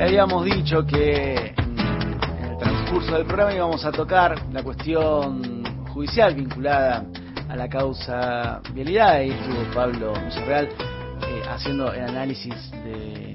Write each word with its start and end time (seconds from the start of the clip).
habíamos 0.00 0.44
dicho 0.44 0.86
que 0.86 1.54
en 1.56 2.44
el 2.44 2.56
transcurso 2.56 3.14
del 3.14 3.26
programa 3.26 3.54
íbamos 3.54 3.84
a 3.84 3.90
tocar 3.90 4.40
la 4.52 4.62
cuestión 4.62 5.64
judicial 5.92 6.34
vinculada 6.34 7.04
a 7.48 7.56
la 7.56 7.68
causa 7.68 8.60
vialidad. 8.72 9.22
y 9.22 9.30
estuvo 9.30 9.74
Pablo 9.74 10.12
Villarreal 10.12 10.66
eh, 10.66 11.42
haciendo 11.48 11.92
el 11.92 12.02
análisis 12.02 12.70
de 12.70 13.34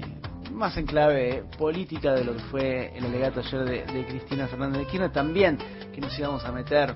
más 0.52 0.76
en 0.76 0.86
clave 0.86 1.44
política 1.58 2.14
de 2.14 2.24
lo 2.24 2.34
que 2.34 2.42
fue 2.44 2.96
el 2.96 3.04
alegato 3.04 3.40
ayer 3.40 3.86
de, 3.86 4.06
Cristina 4.06 4.46
Fernández 4.46 4.80
de 4.80 4.86
Kirchner. 4.86 5.12
También 5.12 5.58
que 5.92 6.00
nos 6.00 6.18
íbamos 6.18 6.44
a 6.44 6.52
meter 6.52 6.94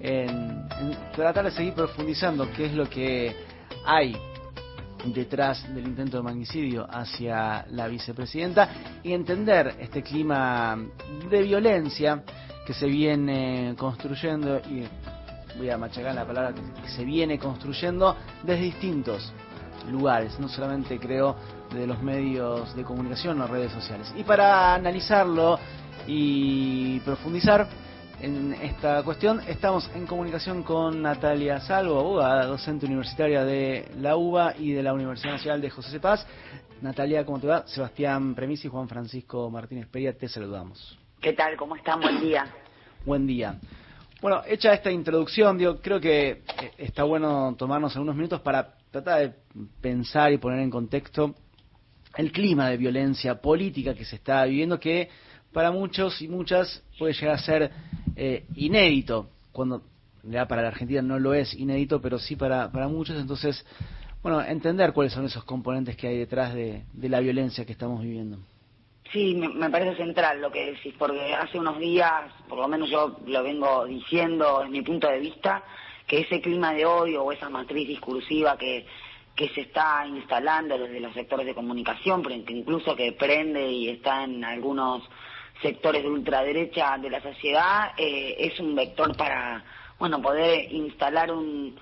en, 0.00 0.28
en 0.28 0.96
tratar 1.14 1.44
de 1.46 1.50
seguir 1.50 1.74
profundizando 1.74 2.48
qué 2.52 2.66
es 2.66 2.74
lo 2.74 2.88
que 2.88 3.34
hay 3.84 4.14
detrás 5.12 5.62
del 5.74 5.86
intento 5.86 6.18
de 6.18 6.22
magnicidio 6.22 6.86
hacia 6.88 7.66
la 7.70 7.88
vicepresidenta 7.88 9.00
y 9.02 9.12
entender 9.12 9.76
este 9.80 10.02
clima 10.02 10.78
de 11.30 11.42
violencia 11.42 12.22
que 12.66 12.74
se 12.74 12.86
viene 12.86 13.74
construyendo 13.78 14.58
y 14.58 14.84
voy 15.56 15.70
a 15.70 15.78
machacar 15.78 16.14
la 16.14 16.26
palabra 16.26 16.54
que 16.54 16.88
se 16.88 17.04
viene 17.04 17.38
construyendo 17.38 18.16
desde 18.42 18.62
distintos 18.62 19.32
lugares, 19.90 20.38
no 20.38 20.48
solamente 20.48 20.98
creo 20.98 21.36
de 21.72 21.86
los 21.86 22.02
medios 22.02 22.74
de 22.74 22.84
comunicación 22.84 23.40
o 23.40 23.46
redes 23.46 23.72
sociales. 23.72 24.12
Y 24.16 24.22
para 24.22 24.74
analizarlo 24.74 25.58
y 26.06 27.00
profundizar, 27.00 27.66
en 28.20 28.54
esta 28.54 29.02
cuestión. 29.02 29.40
Estamos 29.46 29.90
en 29.94 30.06
comunicación 30.06 30.62
con 30.62 31.02
Natalia 31.02 31.60
Salvo, 31.60 31.98
abogada, 31.98 32.46
docente 32.46 32.86
universitaria 32.86 33.44
de 33.44 33.90
la 33.98 34.16
UBA 34.16 34.54
y 34.58 34.72
de 34.72 34.82
la 34.82 34.92
Universidad 34.92 35.32
Nacional 35.34 35.60
de 35.60 35.70
José 35.70 35.90
Cepaz. 35.90 36.26
Natalia, 36.80 37.24
¿cómo 37.24 37.38
te 37.38 37.46
va? 37.46 37.66
Sebastián 37.66 38.34
Premisi 38.34 38.68
y 38.68 38.70
Juan 38.70 38.88
Francisco 38.88 39.50
Martínez 39.50 39.86
Peria, 39.88 40.16
te 40.16 40.28
saludamos. 40.28 40.98
¿Qué 41.20 41.32
tal? 41.32 41.56
¿Cómo 41.56 41.76
están? 41.76 42.00
Buen 42.00 42.20
día. 42.20 42.46
Buen 43.04 43.26
día. 43.26 43.58
Bueno, 44.20 44.42
hecha 44.46 44.72
esta 44.72 44.90
introducción, 44.90 45.56
digo, 45.56 45.80
creo 45.80 46.00
que 46.00 46.30
eh, 46.30 46.42
está 46.78 47.04
bueno 47.04 47.54
tomarnos 47.56 47.94
algunos 47.94 48.16
minutos 48.16 48.40
para 48.40 48.74
tratar 48.90 49.20
de 49.20 49.34
pensar 49.80 50.32
y 50.32 50.38
poner 50.38 50.60
en 50.60 50.70
contexto 50.70 51.34
el 52.16 52.32
clima 52.32 52.68
de 52.68 52.78
violencia 52.78 53.40
política 53.40 53.94
que 53.94 54.04
se 54.04 54.16
está 54.16 54.44
viviendo, 54.44 54.80
que 54.80 55.08
para 55.52 55.70
muchos 55.70 56.20
y 56.20 56.28
muchas 56.28 56.82
puede 56.98 57.14
llegar 57.14 57.34
a 57.34 57.38
ser 57.38 57.70
eh, 58.18 58.44
inédito, 58.56 59.28
cuando 59.52 59.82
ya 60.24 60.46
para 60.48 60.62
la 60.62 60.68
Argentina 60.68 61.00
no 61.00 61.20
lo 61.20 61.34
es 61.34 61.54
inédito, 61.54 62.00
pero 62.02 62.18
sí 62.18 62.34
para, 62.34 62.70
para 62.72 62.88
muchos, 62.88 63.16
entonces, 63.16 63.64
bueno, 64.22 64.42
entender 64.42 64.92
cuáles 64.92 65.12
son 65.12 65.24
esos 65.24 65.44
componentes 65.44 65.96
que 65.96 66.08
hay 66.08 66.18
detrás 66.18 66.52
de, 66.52 66.82
la 67.00 67.20
violencia 67.20 67.64
que 67.64 67.72
estamos 67.72 68.02
viviendo. 68.02 68.38
Sí, 69.12 69.34
me, 69.36 69.70
parece 69.70 69.96
central 69.96 70.40
lo 70.40 70.50
que 70.50 70.72
decís, 70.72 70.94
porque 70.98 71.32
hace 71.32 71.58
unos 71.58 71.78
días, 71.78 72.10
por 72.48 72.58
lo 72.58 72.68
menos 72.68 72.90
yo 72.90 73.20
lo 73.24 73.42
vengo 73.42 73.86
diciendo 73.86 74.62
en 74.64 74.72
mi 74.72 74.82
punto 74.82 75.08
de 75.08 75.20
vista, 75.20 75.62
que 76.06 76.20
ese 76.20 76.40
clima 76.40 76.74
de 76.74 76.84
odio 76.84 77.22
o 77.22 77.32
esa 77.32 77.48
matriz 77.48 77.86
discursiva 77.86 78.58
que, 78.58 78.84
que 79.36 79.48
se 79.50 79.62
está 79.62 80.04
instalando 80.06 80.76
desde 80.76 81.00
los 81.00 81.14
sectores 81.14 81.46
de 81.46 81.54
comunicación, 81.54 82.22
pero 82.22 82.44
que 82.44 82.52
incluso 82.52 82.96
que 82.96 83.12
prende 83.12 83.70
y 83.70 83.88
está 83.88 84.24
en 84.24 84.44
algunos 84.44 85.08
sectores 85.62 86.02
de 86.02 86.08
ultraderecha 86.08 86.96
de 86.98 87.10
la 87.10 87.20
sociedad, 87.20 87.92
eh, 87.96 88.36
es 88.38 88.58
un 88.60 88.74
vector 88.74 89.16
para, 89.16 89.64
bueno, 89.98 90.20
poder 90.22 90.72
instalar 90.72 91.32
un 91.32 91.76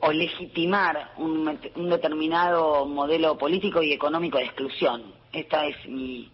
o 0.00 0.12
legitimar 0.12 1.12
un, 1.18 1.58
determinado 1.90 2.86
modelo 2.86 3.36
político 3.36 3.82
y 3.82 3.92
económico 3.92 4.38
de 4.38 4.44
exclusión. 4.44 5.02
Esta 5.32 5.66
es 5.66 5.76
mi, 5.86 6.30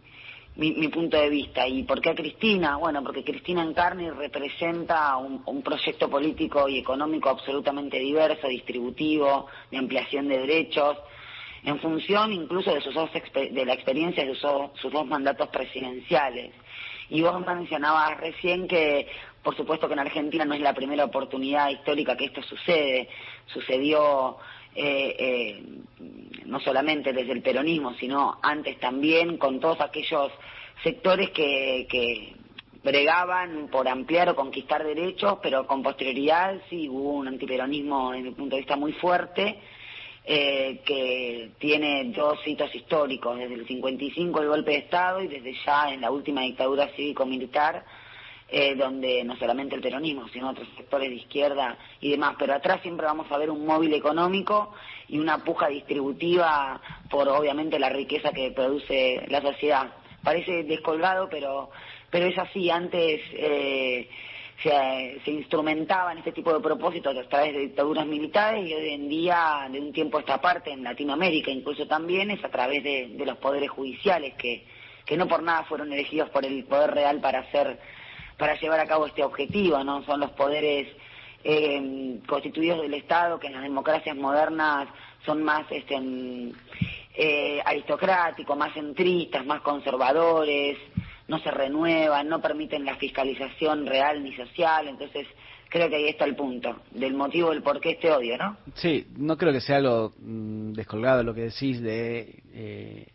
mi, 0.57 0.89
punto 0.89 1.17
de 1.17 1.29
vista. 1.29 1.67
¿Y 1.67 1.83
por 1.85 2.01
qué 2.01 2.15
Cristina? 2.15 2.77
Bueno, 2.77 3.03
porque 3.03 3.25
Cristina 3.25 3.63
Encarni 3.63 4.11
representa 4.11 5.17
un, 5.17 5.43
un, 5.47 5.63
proyecto 5.63 6.09
político 6.09 6.69
y 6.69 6.79
económico 6.79 7.31
absolutamente 7.31 7.99
diverso, 7.99 8.49
distributivo, 8.49 9.47
de 9.71 9.79
ampliación 9.79 10.29
de 10.29 10.39
derechos, 10.39 10.97
en 11.65 11.79
función 11.81 12.33
incluso 12.33 12.73
de, 12.73 12.81
sus 12.81 12.95
de 12.95 13.65
la 13.67 13.75
experiencia 13.75 14.25
de 14.25 14.35
sus 14.35 14.93
dos 14.93 15.07
mandatos 15.07 15.49
presidenciales. 15.49 16.53
Y 17.11 17.23
vos 17.23 17.45
mencionabas 17.47 18.19
recién 18.19 18.69
que, 18.69 19.07
por 19.43 19.57
supuesto 19.57 19.87
que 19.87 19.95
en 19.95 20.01
Argentina 20.01 20.45
no 20.45 20.55
es 20.55 20.61
la 20.61 20.75
primera 20.75 21.05
oportunidad 21.05 21.71
histórica 21.71 22.17
que 22.17 22.27
esto 22.27 22.43
sucede. 22.43 23.09
Sucedió 23.47 24.37
eh, 24.75 25.17
eh, 25.19 25.63
no 26.45 26.61
solamente 26.61 27.13
desde 27.13 27.33
el 27.33 27.43
peronismo, 27.43 27.95
sino 27.95 28.39
antes 28.43 28.79
también 28.79 29.39
con 29.39 29.59
todos 29.59 29.81
aquellos 29.81 30.31
sectores 30.83 31.31
que, 31.31 32.35
bregaban 32.81 33.69
por 33.71 33.89
ampliar 33.89 34.31
o 34.31 34.37
conquistar 34.37 34.85
derechos, 34.85 35.41
pero 35.43 35.67
con 35.67 35.83
posterioridad 35.83 36.63
sí 36.71 36.89
hubo 36.89 37.15
un 37.15 37.29
antiperonismo 37.29 38.13
desde 38.13 38.31
mi 38.31 38.31
punto 38.31 38.55
de 38.55 38.63
vista 38.63 38.77
muy 38.77 38.93
fuerte 38.93 39.59
eh, 40.31 40.83
que 40.85 41.53
tiene 41.59 42.13
dos 42.15 42.39
hitos 42.47 42.75
históricos, 42.75 43.39
desde 43.39 43.55
el 43.55 43.67
55 43.67 44.43
el 44.43 44.49
golpe 44.49 44.73
de 44.73 44.77
Estado 44.77 45.23
y 45.23 45.27
desde 45.27 45.55
ya 45.65 45.91
en 45.91 46.03
la 46.03 46.11
última 46.11 46.43
dictadura 46.43 46.91
cívico-militar, 46.95 47.83
eh, 48.47 48.75
donde 48.75 49.25
no 49.25 49.37
solamente 49.39 49.75
el 49.75 49.81
peronismo, 49.81 50.29
sino 50.29 50.51
otros 50.51 50.69
sectores 50.77 51.09
de 51.09 51.15
izquierda 51.15 51.79
y 52.03 52.11
demás, 52.11 52.37
pero 52.39 52.53
atrás 52.53 52.83
siempre 52.83 53.07
vamos 53.07 53.33
a 53.33 53.39
ver 53.39 53.51
un 53.51 53.65
móvil 53.65 53.95
económico 53.95 54.75
y 55.09 55.19
una 55.19 55.43
puja 55.43 55.69
distributiva 55.69 56.79
por 57.09 57.27
obviamente 57.31 57.79
la 57.79 57.89
riqueza 57.89 58.31
que 58.31 58.51
produce 58.51 59.25
la 59.29 59.41
sociedad. 59.41 59.95
Parece 60.23 60.63
descolgado, 60.65 61.31
pero, 61.31 61.71
pero 62.11 62.27
es 62.27 62.37
así. 62.37 62.69
Antes 62.69 63.23
eh, 63.33 64.11
se, 64.63 65.21
se 65.25 65.31
instrumentaban 65.31 66.19
este 66.19 66.33
tipo 66.33 66.53
de 66.53 66.61
propósitos 66.61 67.17
a 67.17 67.29
través 67.29 67.55
de 67.55 67.61
dictaduras 67.61 68.07
militares 68.07 68.69
y 68.69 68.75
hoy 68.75 68.91
en 68.91 69.09
día, 69.09 69.69
de 69.71 69.81
un 69.81 69.93
tiempo 69.93 70.19
a 70.19 70.21
esta 70.21 70.41
parte, 70.41 70.73
en 70.73 70.83
Latinoamérica 70.83 71.51
incluso 71.51 71.87
también, 71.87 72.31
es 72.31 72.45
a 72.45 72.49
través 72.49 72.83
de, 72.83 73.15
los 73.25 73.37
poderes 73.39 73.71
judiciales 73.71 74.35
que, 74.35 74.67
que 75.05 75.17
no 75.17 75.29
por 75.29 75.43
nada 75.43 75.65
fueron 75.65 75.93
elegidos 75.93 76.31
por 76.31 76.45
el 76.45 76.65
poder 76.65 76.93
real 76.93 77.21
para 77.21 77.41
hacer, 77.41 77.79
para 78.37 78.59
llevar 78.59 78.81
a 78.81 78.87
cabo 78.87 79.07
este 79.07 79.23
objetivo, 79.23 79.83
¿no? 79.85 80.05
Son 80.05 80.19
los 80.19 80.31
poderes 80.33 80.89
eh, 81.45 82.19
constituidos 82.27 82.83
del 82.83 82.95
Estado 82.95 83.39
que 83.39 83.47
en 83.47 83.55
las 83.55 83.63
democracias 83.63 84.17
modernas 84.17 84.89
son 85.25 85.43
más 85.45 85.67
este, 85.71 85.97
eh, 87.15 87.61
aristocráticos, 87.65 88.57
más 88.57 88.73
centristas, 88.75 89.47
más 89.47 89.61
conservadores, 89.61 90.79
no 91.29 91.39
se 91.41 91.51
renuevan, 91.51 92.29
no 92.29 92.41
permiten 92.41 92.85
la 92.85 92.97
fiscalización 92.97 93.87
real 93.87 94.25
ni 94.25 94.35
social, 94.35 94.89
entonces 94.89 95.27
creo 95.69 95.89
que 95.91 95.97
ahí 95.97 96.09
está 96.09 96.25
el 96.25 96.35
punto, 96.35 96.81
del 96.91 97.15
motivo 97.15 97.51
del 97.51 97.63
por 97.63 97.81
qué 97.81 97.91
este 97.93 98.11
odio, 98.11 98.39
¿no? 98.39 98.57
Sí, 98.75 99.07
no 99.17 99.37
creo 99.37 99.53
que 99.53 99.61
sea 99.61 99.77
algo 99.77 100.15
mm, 100.19 100.73
descolgado 100.73 101.23
lo 101.23 101.35
que 101.35 101.43
decís 101.43 101.81
de 101.83 102.43
eh, 102.53 103.07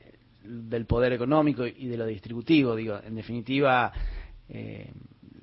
del 0.44 0.86
poder 0.86 1.14
económico 1.14 1.66
y 1.66 1.88
de 1.88 1.98
lo 1.98 2.06
distributivo, 2.06 2.76
digo, 2.76 3.00
en 3.04 3.16
definitiva 3.16 3.92
eh, 4.50 4.92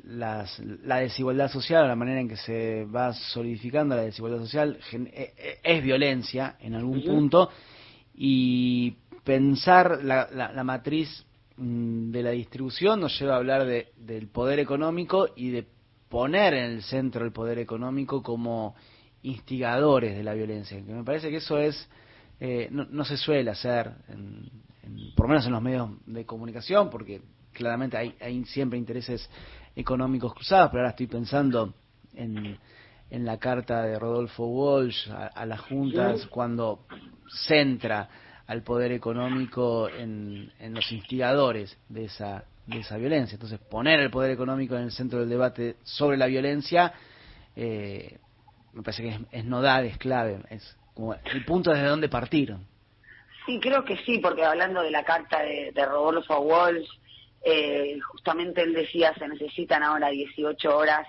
las, 0.04 0.58
la 0.60 0.98
desigualdad 0.98 1.50
social, 1.50 1.88
la 1.88 1.96
manera 1.96 2.20
en 2.20 2.28
que 2.28 2.36
se 2.36 2.84
va 2.84 3.12
solidificando 3.14 3.96
la 3.96 4.02
desigualdad 4.02 4.40
social 4.40 4.78
eh, 4.92 5.58
es 5.62 5.82
violencia 5.82 6.56
en 6.60 6.74
algún 6.74 7.02
punto 7.02 7.50
y 8.14 8.94
pensar 9.24 10.04
la, 10.04 10.28
la 10.30 10.64
matriz 10.64 11.24
Mm, 11.29 11.29
de 11.60 12.22
la 12.22 12.30
distribución 12.30 13.00
nos 13.00 13.18
lleva 13.20 13.34
a 13.34 13.36
hablar 13.36 13.66
de, 13.66 13.92
del 13.96 14.28
poder 14.28 14.58
económico 14.58 15.28
y 15.36 15.50
de 15.50 15.66
poner 16.08 16.54
en 16.54 16.72
el 16.72 16.82
centro 16.82 17.24
el 17.24 17.32
poder 17.32 17.58
económico 17.58 18.22
como 18.22 18.74
instigadores 19.22 20.16
de 20.16 20.24
la 20.24 20.32
violencia. 20.32 20.82
Que 20.82 20.92
me 20.92 21.04
parece 21.04 21.28
que 21.28 21.36
eso 21.36 21.58
es 21.58 21.88
eh, 22.40 22.68
no, 22.70 23.04
se 23.04 23.18
suele 23.18 23.50
hacer, 23.50 23.92
por 25.14 25.26
lo 25.26 25.28
menos 25.28 25.44
en 25.44 25.52
los 25.52 25.60
medios 25.60 25.90
de 26.06 26.24
comunicación, 26.24 26.88
porque 26.88 27.20
claramente 27.52 27.98
hay, 27.98 28.14
hay 28.18 28.42
siempre 28.46 28.78
intereses 28.78 29.28
económicos 29.76 30.32
cruzados, 30.32 30.70
pero 30.70 30.80
ahora 30.80 30.90
estoy 30.90 31.06
pensando 31.06 31.74
en, 32.14 32.58
en 33.10 33.24
la 33.26 33.36
carta 33.38 33.82
de 33.82 33.98
Rodolfo 33.98 34.46
Walsh 34.46 35.10
a, 35.10 35.26
a 35.26 35.44
las 35.44 35.60
juntas 35.60 36.26
cuando 36.28 36.86
centra 37.46 38.08
al 38.50 38.64
poder 38.64 38.90
económico 38.90 39.88
en, 39.88 40.50
los 40.74 40.90
instigadores 40.90 41.78
de 41.88 42.06
esa, 42.06 42.42
de 42.66 42.80
esa 42.80 42.96
violencia. 42.96 43.36
Entonces, 43.36 43.60
poner 43.60 44.00
el 44.00 44.10
poder 44.10 44.32
económico 44.32 44.74
en 44.76 44.82
el 44.82 44.90
centro 44.90 45.20
del 45.20 45.28
debate 45.28 45.76
sobre 45.84 46.16
la 46.16 46.26
violencia 46.26 46.92
eh, 47.54 48.18
me 48.72 48.82
parece 48.82 49.04
que 49.04 49.18
es, 49.30 49.44
nodal, 49.44 49.84
es 49.84 49.98
clave, 49.98 50.40
es 50.50 50.76
como 50.94 51.14
el 51.14 51.44
punto 51.44 51.70
desde 51.70 51.86
donde 51.86 52.08
partieron. 52.08 52.66
Sí, 53.46 53.60
creo 53.60 53.84
que 53.84 53.96
sí, 53.98 54.18
porque 54.18 54.44
hablando 54.44 54.82
de 54.82 54.90
la 54.90 55.04
carta 55.04 55.42
de, 55.42 55.86
Rodolfo 55.86 56.40
Walsh, 56.40 56.88
eh, 57.44 58.00
justamente 58.00 58.62
él 58.62 58.72
decía 58.72 59.14
se 59.14 59.28
necesitan 59.28 59.84
ahora 59.84 60.08
18 60.08 60.76
horas 60.76 61.06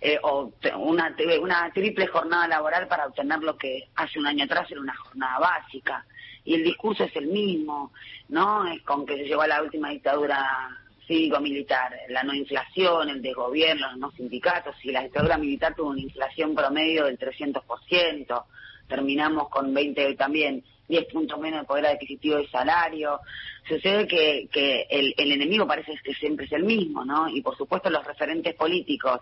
eh, 0.00 0.18
o 0.22 0.52
una, 0.76 1.14
una 1.40 1.70
triple 1.72 2.06
jornada 2.06 2.48
laboral 2.48 2.86
para 2.86 3.06
obtener 3.06 3.40
lo 3.40 3.56
que 3.56 3.88
hace 3.96 4.18
un 4.18 4.26
año 4.26 4.44
atrás 4.44 4.70
era 4.70 4.80
una 4.80 4.96
jornada 4.96 5.38
básica 5.38 6.04
y 6.44 6.54
el 6.54 6.64
discurso 6.64 7.04
es 7.04 7.16
el 7.16 7.26
mismo, 7.26 7.92
¿no? 8.28 8.66
Es 8.66 8.82
con 8.82 9.04
que 9.04 9.16
se 9.16 9.24
llevó 9.24 9.42
a 9.42 9.48
la 9.48 9.62
última 9.62 9.90
dictadura 9.90 10.78
cívico-militar, 11.06 11.92
la 12.08 12.22
no 12.22 12.34
inflación, 12.34 13.08
el 13.08 13.22
desgobierno, 13.22 13.90
los 13.90 13.98
no 13.98 14.10
sindicatos, 14.12 14.74
y 14.84 14.92
la 14.92 15.02
dictadura 15.02 15.38
militar 15.38 15.74
tuvo 15.74 15.90
una 15.90 16.00
inflación 16.00 16.54
promedio 16.54 17.04
del 17.04 17.18
300%, 17.18 18.44
terminamos 18.88 19.48
con 19.48 19.74
20 19.74 20.14
también 20.14 20.64
10 20.88 21.04
puntos 21.06 21.38
menos 21.40 21.60
de 21.60 21.66
poder 21.66 21.86
adquisitivo 21.86 22.38
y 22.38 22.46
salario. 22.46 23.20
Sucede 23.68 24.06
que, 24.06 24.48
que 24.52 24.86
el, 24.88 25.14
el, 25.16 25.32
enemigo 25.32 25.66
parece 25.66 25.98
que 26.02 26.14
siempre 26.14 26.46
es 26.46 26.52
el 26.52 26.62
mismo, 26.62 27.04
¿no? 27.04 27.28
Y 27.28 27.40
por 27.42 27.56
supuesto 27.56 27.90
los 27.90 28.04
referentes 28.04 28.54
políticos 28.54 29.20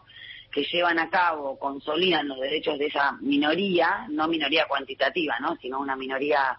que 0.51 0.65
llevan 0.65 0.99
a 0.99 1.11
cabo, 1.11 1.59
consolidan 1.59 2.29
los 2.29 2.41
derechos 2.41 2.79
de 2.79 2.87
esa 2.87 3.13
minoría, 3.21 4.07
no 4.11 4.29
minoría 4.29 4.67
cuantitativa, 4.67 5.39
¿no? 5.41 5.57
Sino 5.57 5.81
una 5.81 5.97
minoría 5.97 6.59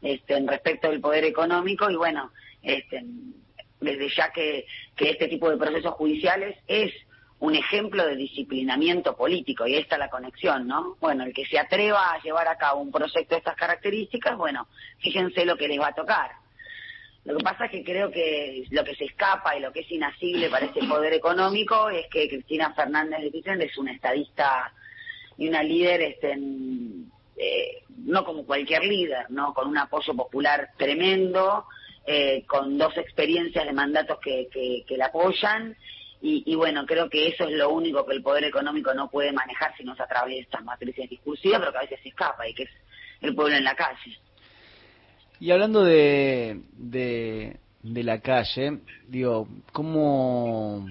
este, 0.00 0.36
en 0.36 0.48
respecto 0.48 0.90
del 0.90 1.00
poder 1.00 1.24
económico 1.24 1.90
y 1.90 1.96
bueno, 1.96 2.30
este, 2.62 3.04
desde 3.80 4.08
ya 4.14 4.32
que, 4.32 4.66
que 4.96 5.10
este 5.10 5.28
tipo 5.28 5.50
de 5.50 5.56
procesos 5.56 5.94
judiciales 5.94 6.56
es 6.66 6.92
un 7.42 7.56
ejemplo 7.56 8.06
de 8.06 8.14
disciplinamiento 8.14 9.16
político, 9.16 9.66
y 9.66 9.74
ahí 9.74 9.80
está 9.80 9.98
la 9.98 10.08
conexión, 10.08 10.68
¿no? 10.68 10.96
Bueno, 11.00 11.24
el 11.24 11.34
que 11.34 11.44
se 11.44 11.58
atreva 11.58 12.12
a 12.12 12.22
llevar 12.22 12.46
a 12.46 12.56
cabo 12.56 12.80
un 12.80 12.92
proyecto 12.92 13.34
de 13.34 13.38
estas 13.38 13.56
características, 13.56 14.36
bueno, 14.36 14.68
fíjense 14.98 15.44
lo 15.44 15.56
que 15.56 15.66
les 15.66 15.80
va 15.80 15.88
a 15.88 15.94
tocar. 15.94 16.30
Lo 17.24 17.36
que 17.36 17.44
pasa 17.44 17.66
es 17.66 17.70
que 17.70 17.84
creo 17.84 18.10
que 18.10 18.64
lo 18.70 18.82
que 18.82 18.96
se 18.96 19.04
escapa 19.04 19.56
y 19.56 19.60
lo 19.60 19.72
que 19.72 19.80
es 19.80 19.90
inasible 19.90 20.50
para 20.50 20.66
este 20.66 20.84
poder 20.88 21.12
económico 21.12 21.88
es 21.88 22.06
que 22.08 22.28
Cristina 22.28 22.74
Fernández 22.74 23.20
de 23.20 23.30
Kirchner 23.30 23.62
es 23.62 23.78
una 23.78 23.92
estadista 23.92 24.72
y 25.38 25.48
una 25.48 25.62
líder 25.62 26.02
este, 26.02 26.36
eh, 27.36 27.82
no 27.98 28.24
como 28.24 28.44
cualquier 28.44 28.84
líder, 28.84 29.30
no 29.30 29.54
con 29.54 29.68
un 29.68 29.78
apoyo 29.78 30.14
popular 30.14 30.70
tremendo, 30.76 31.66
eh, 32.04 32.44
con 32.46 32.76
dos 32.76 32.96
experiencias 32.96 33.64
de 33.64 33.72
mandatos 33.72 34.18
que, 34.18 34.48
que, 34.52 34.96
la 34.96 35.06
apoyan 35.06 35.76
y, 36.20 36.54
bueno, 36.54 36.86
creo 36.86 37.10
que 37.10 37.28
eso 37.28 37.44
es 37.44 37.52
lo 37.52 37.70
único 37.70 38.06
que 38.06 38.14
el 38.14 38.22
poder 38.22 38.44
económico 38.44 38.94
no 38.94 39.10
puede 39.10 39.32
manejar 39.32 39.76
si 39.76 39.82
no 39.82 39.94
es 39.94 40.00
a 40.00 40.06
través 40.06 40.34
de 40.34 40.40
estas 40.42 40.62
matrices 40.62 41.10
discursivas, 41.10 41.58
pero 41.58 41.72
que 41.72 41.78
a 41.78 41.82
veces 41.82 41.98
se 42.00 42.10
escapa 42.10 42.46
y 42.48 42.54
que 42.54 42.62
es 42.64 42.70
el 43.22 43.34
pueblo 43.34 43.56
en 43.56 43.64
la 43.64 43.74
calle. 43.74 44.18
Y 45.42 45.50
hablando 45.50 45.82
de, 45.82 46.60
de, 46.78 48.04
la 48.04 48.20
calle, 48.20 48.78
digo, 49.08 49.48
¿cómo, 49.72 50.86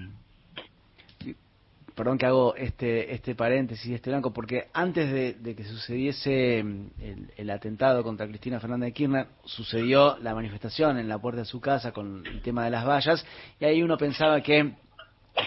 perdón 1.94 2.18
que 2.18 2.26
hago 2.26 2.54
este 2.56 3.14
este 3.14 3.34
paréntesis, 3.34 3.90
este 3.90 4.10
blanco, 4.10 4.34
porque 4.34 4.66
antes 4.74 5.10
de, 5.42 5.54
que 5.54 5.64
sucediese 5.64 6.58
el, 6.58 7.30
el, 7.34 7.48
atentado 7.48 8.02
contra 8.02 8.28
Cristina 8.28 8.60
Fernández 8.60 8.88
de 8.88 8.92
Kirchner, 8.92 9.26
sucedió 9.46 10.18
la 10.18 10.34
manifestación 10.34 10.98
en 10.98 11.08
la 11.08 11.16
puerta 11.16 11.40
de 11.40 11.46
su 11.46 11.58
casa 11.58 11.92
con 11.92 12.26
el 12.26 12.42
tema 12.42 12.66
de 12.66 12.72
las 12.72 12.86
vallas, 12.86 13.24
y 13.58 13.64
ahí 13.64 13.82
uno 13.82 13.96
pensaba 13.96 14.42
que 14.42 14.74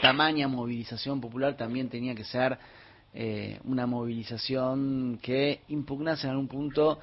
tamaña 0.01 0.47
movilización 0.47 1.21
popular 1.21 1.55
también 1.55 1.89
tenía 1.89 2.15
que 2.15 2.23
ser 2.23 2.57
eh, 3.13 3.59
una 3.65 3.85
movilización 3.85 5.19
que 5.21 5.61
impugnase 5.67 6.25
en 6.25 6.31
algún 6.31 6.47
punto 6.47 6.99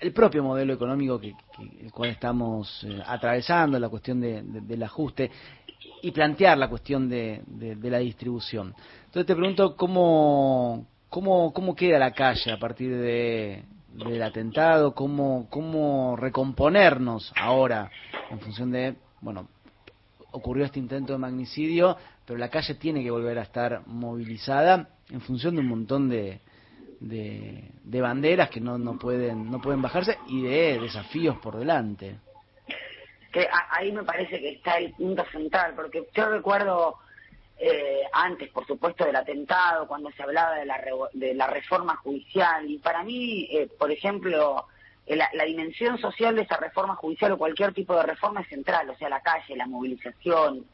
el 0.00 0.12
propio 0.12 0.42
modelo 0.42 0.72
económico 0.72 1.18
que, 1.18 1.34
el 1.80 1.92
cual 1.92 2.10
estamos 2.10 2.84
eh, 2.84 3.02
atravesando, 3.04 3.78
la 3.78 3.88
cuestión 3.88 4.20
del 4.20 4.82
ajuste 4.82 5.30
y 6.02 6.10
plantear 6.12 6.56
la 6.58 6.68
cuestión 6.68 7.08
de, 7.08 7.42
la 7.82 7.98
distribución. 7.98 8.74
Entonces 9.06 9.26
te 9.26 9.34
pregunto 9.34 9.76
cómo, 9.76 10.86
cómo, 11.08 11.52
cómo 11.52 11.74
queda 11.74 11.98
la 11.98 12.12
calle 12.12 12.52
a 12.52 12.58
partir 12.58 12.96
de, 12.96 13.64
del 13.92 14.22
atentado, 14.22 14.94
cómo, 14.94 15.48
cómo 15.50 16.16
recomponernos 16.16 17.32
ahora 17.36 17.90
en 18.30 18.38
función 18.40 18.70
de, 18.70 18.96
bueno, 19.20 19.48
ocurrió 20.30 20.64
este 20.64 20.78
intento 20.78 21.14
de 21.14 21.18
magnicidio, 21.18 21.96
pero 22.24 22.38
la 22.38 22.50
calle 22.50 22.74
tiene 22.74 23.02
que 23.02 23.10
volver 23.10 23.38
a 23.38 23.42
estar 23.42 23.82
movilizada 23.86 24.90
en 25.10 25.20
función 25.22 25.54
de 25.54 25.62
un 25.62 25.68
montón 25.68 26.08
de, 26.08 26.40
de, 27.00 28.00
banderas 28.00 28.50
que 28.50 28.60
no, 28.60 28.78
no, 28.78 28.98
pueden, 28.98 29.50
no 29.50 29.60
pueden 29.60 29.82
bajarse 29.82 30.18
y 30.26 30.42
de 30.42 30.78
desafíos 30.80 31.38
por 31.38 31.56
delante. 31.56 32.16
Que 33.32 33.46
ahí 33.70 33.92
me 33.92 34.04
parece 34.04 34.40
que 34.40 34.50
está 34.50 34.78
el 34.78 34.92
punto 34.92 35.24
central, 35.30 35.74
porque 35.76 36.08
yo 36.14 36.28
recuerdo 36.28 36.96
eh, 37.58 38.02
antes, 38.12 38.50
por 38.50 38.66
supuesto, 38.66 39.04
del 39.04 39.16
atentado, 39.16 39.86
cuando 39.86 40.10
se 40.12 40.22
hablaba 40.22 40.56
de 40.56 40.64
la, 40.64 40.80
de 41.12 41.34
la 41.34 41.46
reforma 41.48 41.96
judicial, 41.96 42.70
y 42.70 42.78
para 42.78 43.02
mí, 43.02 43.48
eh, 43.50 43.68
por 43.78 43.90
ejemplo, 43.90 44.66
la, 45.16 45.44
dimensión 45.44 45.98
social 45.98 46.36
de 46.36 46.42
esa 46.42 46.56
reforma 46.56 46.94
judicial 46.96 47.32
o 47.32 47.38
cualquier 47.38 47.72
tipo 47.72 47.94
de 47.96 48.02
reforma 48.02 48.42
es 48.42 48.48
central, 48.48 48.90
o 48.90 48.96
sea, 48.96 49.08
la 49.08 49.20
calle, 49.20 49.56
la 49.56 49.66
movilización, 49.66 50.66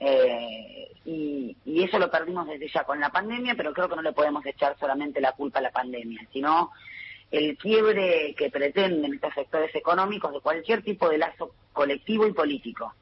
eh, 0.00 0.92
y, 1.04 1.56
eso 1.64 1.98
lo 1.98 2.10
perdimos 2.10 2.46
desde 2.46 2.68
ya 2.68 2.84
con 2.84 3.00
la 3.00 3.10
pandemia, 3.10 3.54
pero 3.56 3.72
creo 3.72 3.88
que 3.88 3.96
no 3.96 4.02
le 4.02 4.12
podemos 4.12 4.44
echar 4.44 4.76
solamente 4.78 5.20
la 5.20 5.32
culpa 5.32 5.58
a 5.58 5.62
la 5.62 5.70
pandemia, 5.70 6.26
sino 6.32 6.70
el 7.30 7.56
quiebre 7.56 8.34
que 8.36 8.50
pretenden 8.50 9.14
estos 9.14 9.34
sectores 9.34 9.74
económicos 9.74 10.32
de 10.32 10.40
cualquier 10.40 10.82
tipo 10.82 11.08
de 11.08 11.18
lazo 11.18 11.54
colectivo 11.72 12.26
y 12.26 12.32
político, 12.32 12.94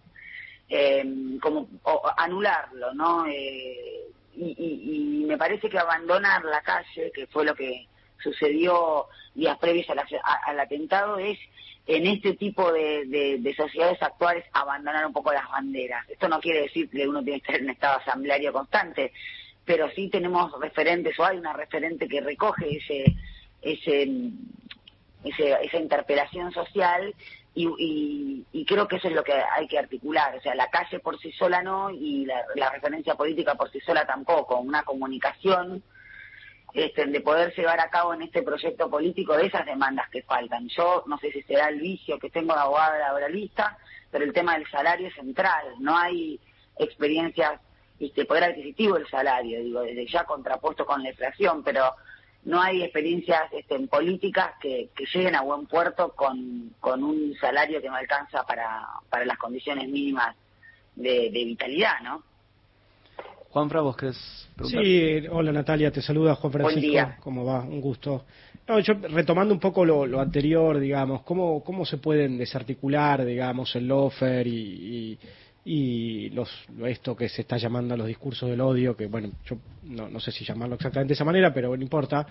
eh, 0.68 1.04
como 1.40 1.68
anularlo, 2.16 2.92
¿no? 2.94 3.26
Eh, 3.26 4.04
y 4.38 5.24
me 5.26 5.38
parece 5.38 5.70
que 5.70 5.78
abandonar 5.78 6.44
la 6.44 6.60
calle, 6.60 7.10
que 7.14 7.26
fue 7.26 7.44
lo 7.44 7.54
que 7.54 7.86
sucedió 8.22 9.06
días 9.34 9.58
previos 9.58 9.86
al 9.90 10.60
atentado 10.60 11.18
es 11.18 11.38
en 11.86 12.06
este 12.06 12.34
tipo 12.34 12.72
de, 12.72 13.54
sociedades 13.56 14.02
actuales 14.02 14.44
abandonar 14.52 15.06
un 15.06 15.12
poco 15.12 15.32
las 15.32 15.48
banderas. 15.48 16.08
Esto 16.08 16.28
no 16.28 16.40
quiere 16.40 16.62
decir 16.62 16.90
que 16.90 17.06
uno 17.06 17.22
tiene 17.22 17.40
que 17.40 17.52
estar 17.52 17.60
en 17.60 17.70
estado 17.70 17.98
asambleario 17.98 18.52
constante, 18.52 19.12
pero 19.64 19.88
sí 19.90 20.08
tenemos 20.08 20.52
referentes 20.60 21.18
o 21.18 21.24
hay 21.24 21.38
una 21.38 21.52
referente 21.52 22.08
que 22.08 22.20
recoge 22.20 22.76
ese, 22.76 23.04
ese, 23.62 24.08
esa 25.22 25.78
interpelación 25.78 26.52
social 26.52 27.14
y, 27.54 28.64
creo 28.66 28.88
que 28.88 28.96
eso 28.96 29.08
es 29.08 29.14
lo 29.14 29.22
que 29.22 29.32
hay 29.32 29.66
que 29.68 29.78
articular. 29.78 30.36
O 30.36 30.40
sea, 30.40 30.54
la 30.54 30.68
calle 30.68 30.98
por 30.98 31.18
sí 31.18 31.30
sola 31.32 31.62
no 31.62 31.90
y 31.90 32.26
la 32.26 32.70
referencia 32.70 33.14
política 33.14 33.54
por 33.54 33.70
sí 33.70 33.80
sola 33.80 34.04
tampoco. 34.04 34.58
Una 34.58 34.82
comunicación 34.82 35.82
este, 36.76 37.06
de 37.06 37.20
poder 37.22 37.54
llevar 37.56 37.80
a 37.80 37.88
cabo 37.88 38.12
en 38.12 38.20
este 38.20 38.42
proyecto 38.42 38.90
político 38.90 39.34
esas 39.34 39.64
demandas 39.64 40.10
que 40.10 40.22
faltan. 40.22 40.68
Yo 40.68 41.04
no 41.06 41.16
sé 41.16 41.32
si 41.32 41.40
será 41.42 41.70
el 41.70 41.80
vicio 41.80 42.18
que 42.18 42.28
tengo 42.28 42.52
de 42.52 42.60
abogada 42.60 42.98
laboralista, 42.98 43.78
pero 44.10 44.26
el 44.26 44.34
tema 44.34 44.58
del 44.58 44.68
salario 44.68 45.08
es 45.08 45.14
central. 45.14 45.74
No 45.78 45.96
hay 45.96 46.38
experiencias, 46.78 47.58
este, 47.98 48.26
poder 48.26 48.44
adquisitivo 48.44 48.96
del 48.96 49.08
salario, 49.08 49.62
digo, 49.62 49.80
desde 49.80 50.06
ya 50.06 50.24
contrapuesto 50.24 50.84
con 50.84 51.02
la 51.02 51.08
inflación, 51.08 51.64
pero 51.64 51.94
no 52.44 52.60
hay 52.60 52.82
experiencias 52.82 53.50
este, 53.52 53.74
en 53.74 53.88
políticas 53.88 54.52
que, 54.60 54.90
lleguen 55.14 55.34
a 55.34 55.40
buen 55.40 55.64
puerto 55.64 56.10
con, 56.10 56.74
con 56.78 57.02
un 57.02 57.34
salario 57.40 57.80
que 57.80 57.88
no 57.88 57.96
alcanza 57.96 58.44
para, 58.44 58.86
para 59.08 59.24
las 59.24 59.38
condiciones 59.38 59.88
mínimas 59.88 60.36
de, 60.94 61.30
de 61.30 61.44
vitalidad, 61.44 62.00
¿no? 62.02 62.22
Juan 63.56 63.70
vos 63.70 63.96
Sí, 64.64 65.26
hola 65.30 65.50
Natalia, 65.50 65.90
te 65.90 66.02
saluda 66.02 66.34
Juan 66.34 66.52
Francisco. 66.52 67.14
¿Cómo 67.20 67.42
va? 67.42 67.60
Un 67.60 67.80
gusto. 67.80 68.26
No, 68.68 68.78
yo 68.80 68.92
retomando 69.08 69.54
un 69.54 69.60
poco 69.60 69.82
lo, 69.82 70.20
anterior, 70.20 70.78
digamos, 70.78 71.22
¿cómo, 71.22 71.64
¿cómo 71.64 71.86
se 71.86 71.96
pueden 71.96 72.36
desarticular, 72.36 73.24
digamos, 73.24 73.74
el 73.74 73.88
lofer 73.88 74.46
y, 74.46 75.18
y, 75.64 76.28
los, 76.30 76.50
esto 76.84 77.16
que 77.16 77.30
se 77.30 77.40
está 77.40 77.56
llamando 77.56 77.96
los 77.96 78.06
discursos 78.06 78.50
del 78.50 78.60
odio, 78.60 78.94
que 78.94 79.06
bueno, 79.06 79.30
yo 79.46 79.56
no, 79.84 80.10
no 80.10 80.20
sé 80.20 80.32
si 80.32 80.44
llamarlo 80.44 80.74
exactamente 80.74 81.12
de 81.12 81.14
esa 81.14 81.24
manera, 81.24 81.54
pero 81.54 81.74
no 81.74 81.82
importa. 81.82 82.26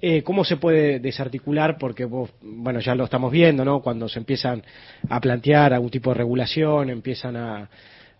Eh, 0.00 0.22
¿Cómo 0.22 0.44
se 0.44 0.58
puede 0.58 1.00
desarticular? 1.00 1.76
Porque 1.76 2.04
vos, 2.04 2.30
bueno, 2.40 2.78
ya 2.78 2.94
lo 2.94 3.02
estamos 3.02 3.32
viendo, 3.32 3.64
¿no? 3.64 3.80
Cuando 3.80 4.08
se 4.08 4.20
empiezan 4.20 4.62
a 5.08 5.20
plantear 5.20 5.74
algún 5.74 5.90
tipo 5.90 6.10
de 6.10 6.18
regulación, 6.18 6.88
empiezan 6.88 7.34
a 7.34 7.68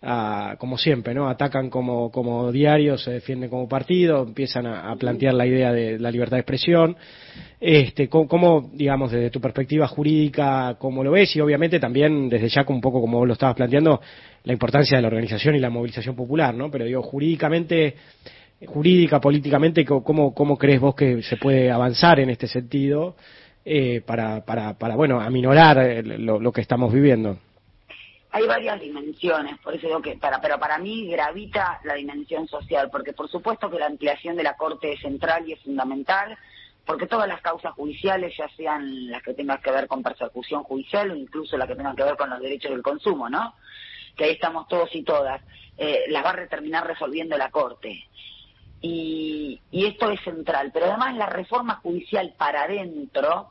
como 0.00 0.78
siempre, 0.78 1.12
¿no? 1.12 1.28
Atacan 1.28 1.70
como, 1.70 2.10
como 2.10 2.52
diario, 2.52 2.96
se 2.98 3.12
defienden 3.12 3.50
como 3.50 3.68
partido, 3.68 4.22
empiezan 4.22 4.66
a, 4.66 4.94
plantear 4.96 5.34
la 5.34 5.46
idea 5.46 5.72
de 5.72 5.98
la 5.98 6.10
libertad 6.10 6.36
de 6.36 6.40
expresión. 6.40 6.96
Este, 7.60 8.08
¿cómo, 8.08 8.70
digamos, 8.72 9.10
desde 9.10 9.30
tu 9.30 9.40
perspectiva 9.40 9.88
jurídica, 9.88 10.76
cómo 10.78 11.02
lo 11.02 11.12
ves? 11.12 11.34
Y 11.34 11.40
obviamente 11.40 11.80
también, 11.80 12.28
desde 12.28 12.48
ya, 12.48 12.64
un 12.68 12.80
poco 12.80 13.00
como 13.00 13.18
vos 13.18 13.26
lo 13.26 13.32
estabas 13.32 13.56
planteando, 13.56 14.00
la 14.44 14.52
importancia 14.52 14.96
de 14.96 15.02
la 15.02 15.08
organización 15.08 15.56
y 15.56 15.58
la 15.58 15.70
movilización 15.70 16.14
popular, 16.14 16.54
¿no? 16.54 16.70
Pero 16.70 16.84
digo, 16.84 17.02
jurídicamente, 17.02 17.96
jurídica, 18.66 19.20
políticamente, 19.20 19.84
¿cómo, 19.84 20.32
cómo 20.32 20.56
crees 20.56 20.80
vos 20.80 20.94
que 20.94 21.22
se 21.22 21.36
puede 21.36 21.72
avanzar 21.72 22.20
en 22.20 22.30
este 22.30 22.46
sentido 22.46 23.16
eh, 23.64 24.00
para, 24.06 24.44
para, 24.44 24.74
para, 24.78 24.94
bueno, 24.94 25.20
aminorar 25.20 25.78
eh, 25.78 26.02
lo 26.02 26.52
que 26.52 26.60
estamos 26.60 26.92
viviendo? 26.92 27.38
Hay 28.38 28.46
varias 28.46 28.80
dimensiones, 28.80 29.58
por 29.58 29.74
eso 29.74 29.86
digo 29.86 30.00
que, 30.00 30.16
para, 30.16 30.40
pero 30.40 30.58
para 30.58 30.78
mí 30.78 31.08
gravita 31.08 31.80
la 31.84 31.94
dimensión 31.94 32.46
social, 32.48 32.88
porque 32.90 33.12
por 33.12 33.28
supuesto 33.28 33.70
que 33.70 33.78
la 33.78 33.86
ampliación 33.86 34.36
de 34.36 34.42
la 34.42 34.56
Corte 34.56 34.92
es 34.92 35.00
central 35.00 35.48
y 35.48 35.52
es 35.52 35.62
fundamental, 35.62 36.38
porque 36.86 37.06
todas 37.06 37.28
las 37.28 37.42
causas 37.42 37.74
judiciales, 37.74 38.34
ya 38.36 38.48
sean 38.56 39.10
las 39.10 39.22
que 39.22 39.34
tengan 39.34 39.60
que 39.60 39.70
ver 39.70 39.86
con 39.86 40.02
persecución 40.02 40.62
judicial 40.62 41.10
o 41.10 41.16
incluso 41.16 41.58
las 41.58 41.68
que 41.68 41.74
tengan 41.74 41.94
que 41.94 42.04
ver 42.04 42.16
con 42.16 42.30
los 42.30 42.40
derechos 42.40 42.70
del 42.70 42.82
consumo, 42.82 43.28
¿no? 43.28 43.54
Que 44.16 44.24
ahí 44.24 44.30
estamos 44.32 44.66
todos 44.68 44.88
y 44.94 45.02
todas, 45.02 45.42
eh, 45.76 46.04
las 46.08 46.24
va 46.24 46.30
a 46.30 46.46
terminar 46.46 46.86
resolviendo 46.86 47.36
la 47.36 47.50
Corte. 47.50 48.06
Y, 48.80 49.60
y 49.70 49.86
esto 49.86 50.10
es 50.10 50.20
central. 50.22 50.70
Pero 50.72 50.86
además 50.86 51.14
la 51.16 51.26
reforma 51.26 51.74
judicial 51.82 52.34
para 52.38 52.62
adentro, 52.62 53.50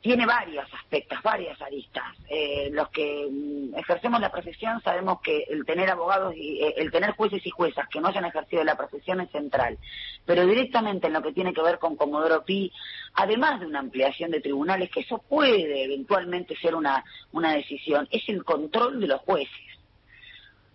tiene 0.00 0.26
varios 0.26 0.66
aspectos, 0.74 1.18
varias 1.22 1.60
aristas. 1.60 2.04
Eh, 2.28 2.70
los 2.72 2.88
que 2.88 3.28
mm, 3.30 3.76
ejercemos 3.76 4.20
la 4.20 4.32
profesión 4.32 4.80
sabemos 4.82 5.20
que 5.20 5.44
el 5.48 5.64
tener 5.64 5.90
abogados 5.90 6.34
y 6.36 6.62
eh, 6.62 6.74
el 6.76 6.90
tener 6.90 7.12
jueces 7.12 7.44
y 7.46 7.50
juezas 7.50 7.88
que 7.88 8.00
no 8.00 8.08
hayan 8.08 8.24
ejercido 8.24 8.64
la 8.64 8.76
profesión 8.76 9.20
es 9.20 9.30
central. 9.30 9.78
Pero 10.24 10.46
directamente 10.46 11.06
en 11.06 11.12
lo 11.12 11.22
que 11.22 11.32
tiene 11.32 11.52
que 11.52 11.62
ver 11.62 11.78
con 11.78 11.96
Comodoro 11.96 12.44
Pi, 12.44 12.72
además 13.14 13.60
de 13.60 13.66
una 13.66 13.80
ampliación 13.80 14.30
de 14.30 14.40
tribunales, 14.40 14.90
que 14.90 15.00
eso 15.00 15.18
puede 15.18 15.84
eventualmente 15.84 16.56
ser 16.56 16.74
una, 16.74 17.04
una 17.32 17.52
decisión, 17.52 18.08
es 18.10 18.28
el 18.28 18.44
control 18.44 19.00
de 19.00 19.08
los 19.08 19.20
jueces. 19.20 19.77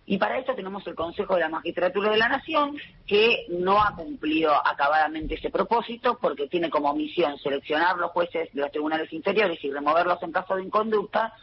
Y 0.06 0.18
para 0.18 0.38
esto 0.38 0.54
tenemos 0.54 0.86
el 0.86 0.96
Consejo 0.96 1.36
de 1.36 1.42
la 1.42 1.50
Magistratura 1.50 2.12
de 2.12 2.18
la 2.18 2.28
Nación, 2.28 2.78
que 3.08 3.46
no 3.50 3.82
ha 3.82 3.96
cumplido 3.96 4.52
acabadamente 4.54 5.36
ese 5.36 5.50
propósito, 5.50 6.18
porque 6.22 6.48
tiene 6.48 6.70
como 6.70 6.94
misión 6.94 7.38
seleccionar 7.38 7.98
los 7.98 8.12
jueces 8.12 8.50
de 8.54 8.62
los 8.62 8.72
tribunales 8.72 9.12
inferiores 9.14 9.64
y 9.64 9.72
removerlos 9.72 10.22
en 10.22 10.34
caso 10.34 10.56
de 10.56 10.64
inconducta, 10.64 11.34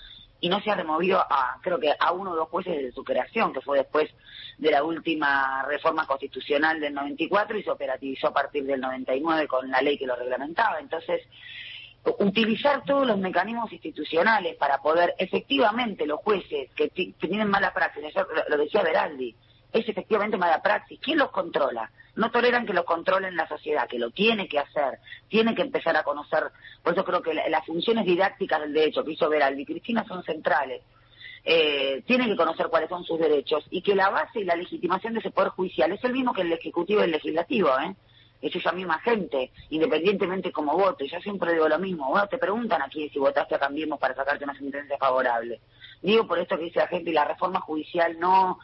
y 0.41 0.49
no 0.49 0.61
se 0.61 0.71
ha 0.71 0.75
removido 0.75 1.19
a, 1.19 1.59
creo 1.63 1.79
que 1.79 1.93
a 1.99 2.13
uno 2.13 2.33
o 2.33 2.37
dos 2.37 2.49
jueces 2.49 2.77
de 2.77 2.93
su 2.93 3.05
creación, 3.05 3.53
que 3.53 3.61
fue 3.61 3.79
después 3.79 4.11
de 4.59 4.71
la 4.71 4.83
última 4.83 5.63
reforma 5.67 6.07
constitucional 6.07 6.81
del 6.81 6.95
94 6.95 7.59
y 7.59 7.63
se 7.63 7.71
operativizó 7.71 8.29
a 8.29 8.33
partir 8.33 8.65
del 8.65 8.81
99 8.81 9.47
con 9.47 9.71
la 9.71 9.81
ley 9.81 9.99
que 9.99 10.07
lo 10.07 10.17
reglamentaba. 10.17 10.81
Entonces, 10.81 11.23
utilizar 12.19 12.83
todos 12.85 13.07
los 13.07 13.19
mecanismos 13.19 13.73
institucionales 13.73 14.57
para 14.57 14.79
poder 14.79 15.15
efectivamente 15.19 16.07
los 16.07 16.21
jueces 16.21 16.71
que, 16.75 16.89
tienen 16.89 17.49
mala 17.49 17.73
praxis, 17.73 18.03
lo 18.49 18.57
decía 18.57 18.83
Veraldi, 18.83 19.35
es 19.73 19.89
efectivamente 19.89 20.37
mala 20.37 20.63
praxis. 20.63 20.99
¿Quién 21.01 21.19
los 21.19 21.31
controla? 21.31 21.91
No 22.17 22.31
toleran 22.31 22.67
que 22.67 22.73
lo 22.73 22.85
controlen 22.85 23.37
la 23.37 23.47
sociedad, 23.47 23.87
que 23.87 23.99
lo 23.99 24.11
tiene 24.11 24.49
que 24.49 24.59
hacer, 24.59 24.99
tiene 25.29 25.55
que 25.55 25.63
empezar 25.63 25.97
a 25.97 26.03
conocer. 26.03 26.45
Por 26.83 26.95
eso 26.95 27.05
creo 27.05 27.23
que 27.23 27.35
las 27.35 27.65
funciones 27.67 28.05
didácticas 28.05 28.61
del 28.61 28.73
derecho 28.73 29.05
que 29.05 29.13
hizo 29.13 29.29
Veraldi 29.29 29.63
y 29.63 29.67
Cristina 29.67 30.05
son 30.07 30.23
centrales. 30.25 30.83
Eh, 31.45 32.03
tiene 32.07 32.27
que 32.27 32.37
conocer 32.37 32.69
cuáles 32.69 32.91
son 32.91 33.05
sus 33.05 33.19
derechos 33.19 33.65
y 33.71 33.81
que 33.81 33.95
la 33.95 34.11
base 34.11 34.41
y 34.41 34.45
la 34.45 34.57
legitimación 34.57 35.15
de 35.15 35.21
ese 35.21 35.31
poder 35.31 35.51
judicial 35.51 35.91
es 35.93 36.05
el 36.05 36.13
mismo 36.13 36.35
que 36.35 36.43
el 36.43 36.53
ejecutivo 36.53 37.01
y 37.01 37.05
el 37.05 37.13
legislativo, 37.13 37.71
¿eh? 37.79 37.95
Es 38.41 38.55
esa 38.57 38.73
misma 38.73 38.99
gente, 39.01 39.51
independientemente 39.71 40.51
como 40.53 40.77
vote. 40.77 41.07
Yo 41.07 41.21
siempre 41.21 41.53
digo 41.53 41.69
lo 41.69 41.79
mismo. 41.79 42.09
Bueno, 42.09 42.27
te 42.29 42.39
preguntan 42.39 42.83
aquí 42.83 43.09
si 43.11 43.19
votaste 43.19 43.55
a 43.55 43.59
Cambiemos 43.59 43.99
para 43.99 44.15
sacarte 44.15 44.45
una 44.45 44.57
sentencia 44.57 44.97
favorable. 44.99 45.61
Digo 46.03 46.27
por 46.27 46.39
esto 46.39 46.57
que 46.57 46.65
dice 46.65 46.81
la 46.81 46.87
gente 46.87 47.11
y 47.11 47.15
la 47.15 47.27
reforma 47.27 47.61
judicial 47.61 48.19
no, 48.19 48.59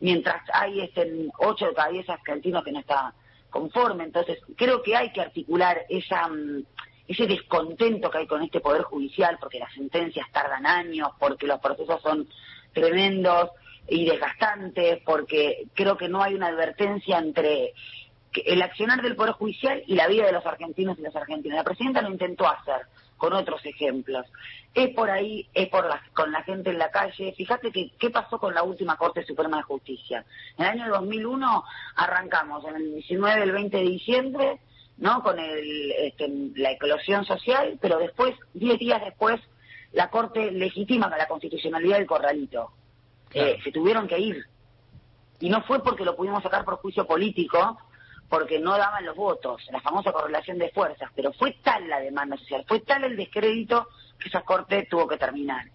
mientras 0.00 0.42
hay 0.52 0.80
este, 0.80 1.28
8 1.38 1.66
de 1.66 1.74
cada 1.74 1.90
10 1.90 2.08
argentinos 2.08 2.64
que 2.64 2.72
no 2.72 2.80
está 2.80 3.14
conforme. 3.50 4.04
Entonces, 4.04 4.38
creo 4.56 4.82
que 4.82 4.96
hay 4.96 5.12
que 5.12 5.20
articular 5.20 5.84
esa, 5.88 6.28
mm, 6.28 6.64
ese 7.06 7.26
descontento 7.26 8.10
que 8.10 8.18
hay 8.18 8.26
con 8.26 8.42
este 8.42 8.60
Poder 8.60 8.82
Judicial, 8.82 9.36
porque 9.40 9.58
las 9.58 9.72
sentencias 9.74 10.26
tardan 10.32 10.66
años, 10.66 11.10
porque 11.18 11.46
los 11.46 11.60
procesos 11.60 12.00
son 12.02 12.28
tremendos 12.72 13.50
y 13.88 14.04
desgastantes, 14.04 15.00
porque 15.04 15.66
creo 15.74 15.96
que 15.96 16.08
no 16.08 16.22
hay 16.22 16.34
una 16.34 16.48
advertencia 16.48 17.18
entre 17.18 17.74
el 18.32 18.62
accionar 18.62 19.02
del 19.02 19.16
Poder 19.16 19.32
Judicial 19.32 19.82
y 19.86 19.94
la 19.94 20.06
vida 20.06 20.26
de 20.26 20.32
los 20.32 20.46
argentinos 20.46 20.98
y 20.98 21.02
las 21.02 21.16
argentinas. 21.16 21.56
La 21.56 21.64
presidenta 21.64 22.02
lo 22.02 22.10
intentó 22.10 22.48
hacer 22.48 22.86
con 23.16 23.32
otros 23.32 23.64
ejemplos. 23.66 24.26
Es 24.74 24.94
por 24.94 25.10
ahí, 25.10 25.46
es 25.52 25.68
por 25.68 25.86
con 26.14 26.32
la 26.32 26.42
gente 26.42 26.70
en 26.70 26.78
la 26.78 26.90
calle. 26.90 27.34
Fíjate 27.36 27.70
que, 27.70 27.90
qué 27.98 28.10
pasó 28.10 28.38
con 28.38 28.54
la 28.54 28.62
última 28.62 28.96
Corte 28.96 29.24
Suprema 29.24 29.58
de 29.58 29.62
Justicia. 29.64 30.24
En 30.56 30.64
el 30.64 30.70
año 30.70 30.88
2001 30.90 31.64
arrancamos, 31.96 32.64
en 32.66 32.76
el 32.76 32.94
19 32.94 33.40
del 33.40 33.52
20 33.52 33.76
de 33.76 33.82
diciembre, 33.82 34.60
¿no? 34.98 35.22
Con 35.22 35.38
el, 35.38 35.92
este, 35.92 36.28
la 36.56 36.72
eclosión 36.72 37.24
social, 37.24 37.78
pero 37.80 37.98
después, 37.98 38.34
10 38.54 38.78
días 38.78 39.02
después, 39.04 39.40
la 39.92 40.08
Corte 40.08 40.50
legitima 40.52 41.08
la 41.08 41.26
constitucionalidad 41.26 41.98
del 41.98 42.06
corralito. 42.06 42.72
Eh, 43.32 43.58
se 43.62 43.72
tuvieron 43.72 44.08
que 44.08 44.18
ir. 44.18 44.44
Y 45.40 45.48
no 45.48 45.62
fue 45.62 45.82
porque 45.82 46.04
lo 46.04 46.16
pudimos 46.16 46.42
sacar 46.42 46.64
por 46.64 46.76
juicio 46.76 47.06
político, 47.06 47.78
porque 48.30 48.60
no 48.60 48.78
daban 48.78 49.04
los 49.04 49.16
votos, 49.16 49.60
la 49.72 49.80
famosa 49.80 50.12
correlación 50.12 50.56
de 50.56 50.70
fuerzas, 50.70 51.10
pero 51.16 51.32
fue 51.32 51.58
tal 51.64 51.88
la 51.88 51.98
demanda 51.98 52.36
social, 52.36 52.64
fue 52.66 52.78
tal 52.80 53.02
el 53.02 53.16
descrédito 53.16 53.88
que 54.18 54.28
esa 54.28 54.42
Corte 54.42 54.86
tuvo 54.88 55.08
que 55.08 55.18
terminar. 55.18 55.66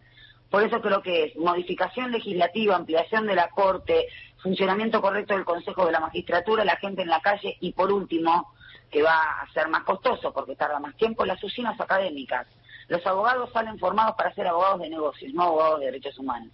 Por 0.49 0.63
eso 0.63 0.79
creo 0.81 1.01
que 1.01 1.25
es 1.25 1.35
modificación 1.35 2.11
legislativa, 2.11 2.77
ampliación 2.77 3.27
de 3.27 3.35
la 3.35 3.49
Corte, 3.49 4.07
funcionamiento 4.37 5.01
correcto 5.01 5.33
del 5.33 5.43
Consejo 5.43 5.85
de 5.85 5.91
la 5.91 5.99
Magistratura, 5.99 6.63
la 6.63 6.77
gente 6.77 7.01
en 7.01 7.09
la 7.09 7.19
calle 7.19 7.57
y 7.59 7.73
por 7.73 7.91
último, 7.91 8.53
que 8.89 9.03
va 9.03 9.41
a 9.41 9.51
ser 9.51 9.67
más 9.67 9.83
costoso 9.83 10.31
porque 10.31 10.55
tarda 10.55 10.79
más 10.79 10.95
tiempo, 10.95 11.25
las 11.25 11.43
usinas 11.43 11.77
académicas. 11.81 12.47
Los 12.87 13.05
abogados 13.05 13.51
salen 13.51 13.77
formados 13.79 14.15
para 14.15 14.33
ser 14.33 14.47
abogados 14.47 14.79
de 14.79 14.89
negocios, 14.89 15.33
no 15.33 15.43
abogados 15.43 15.81
de 15.81 15.87
derechos 15.87 16.17
humanos. 16.17 16.53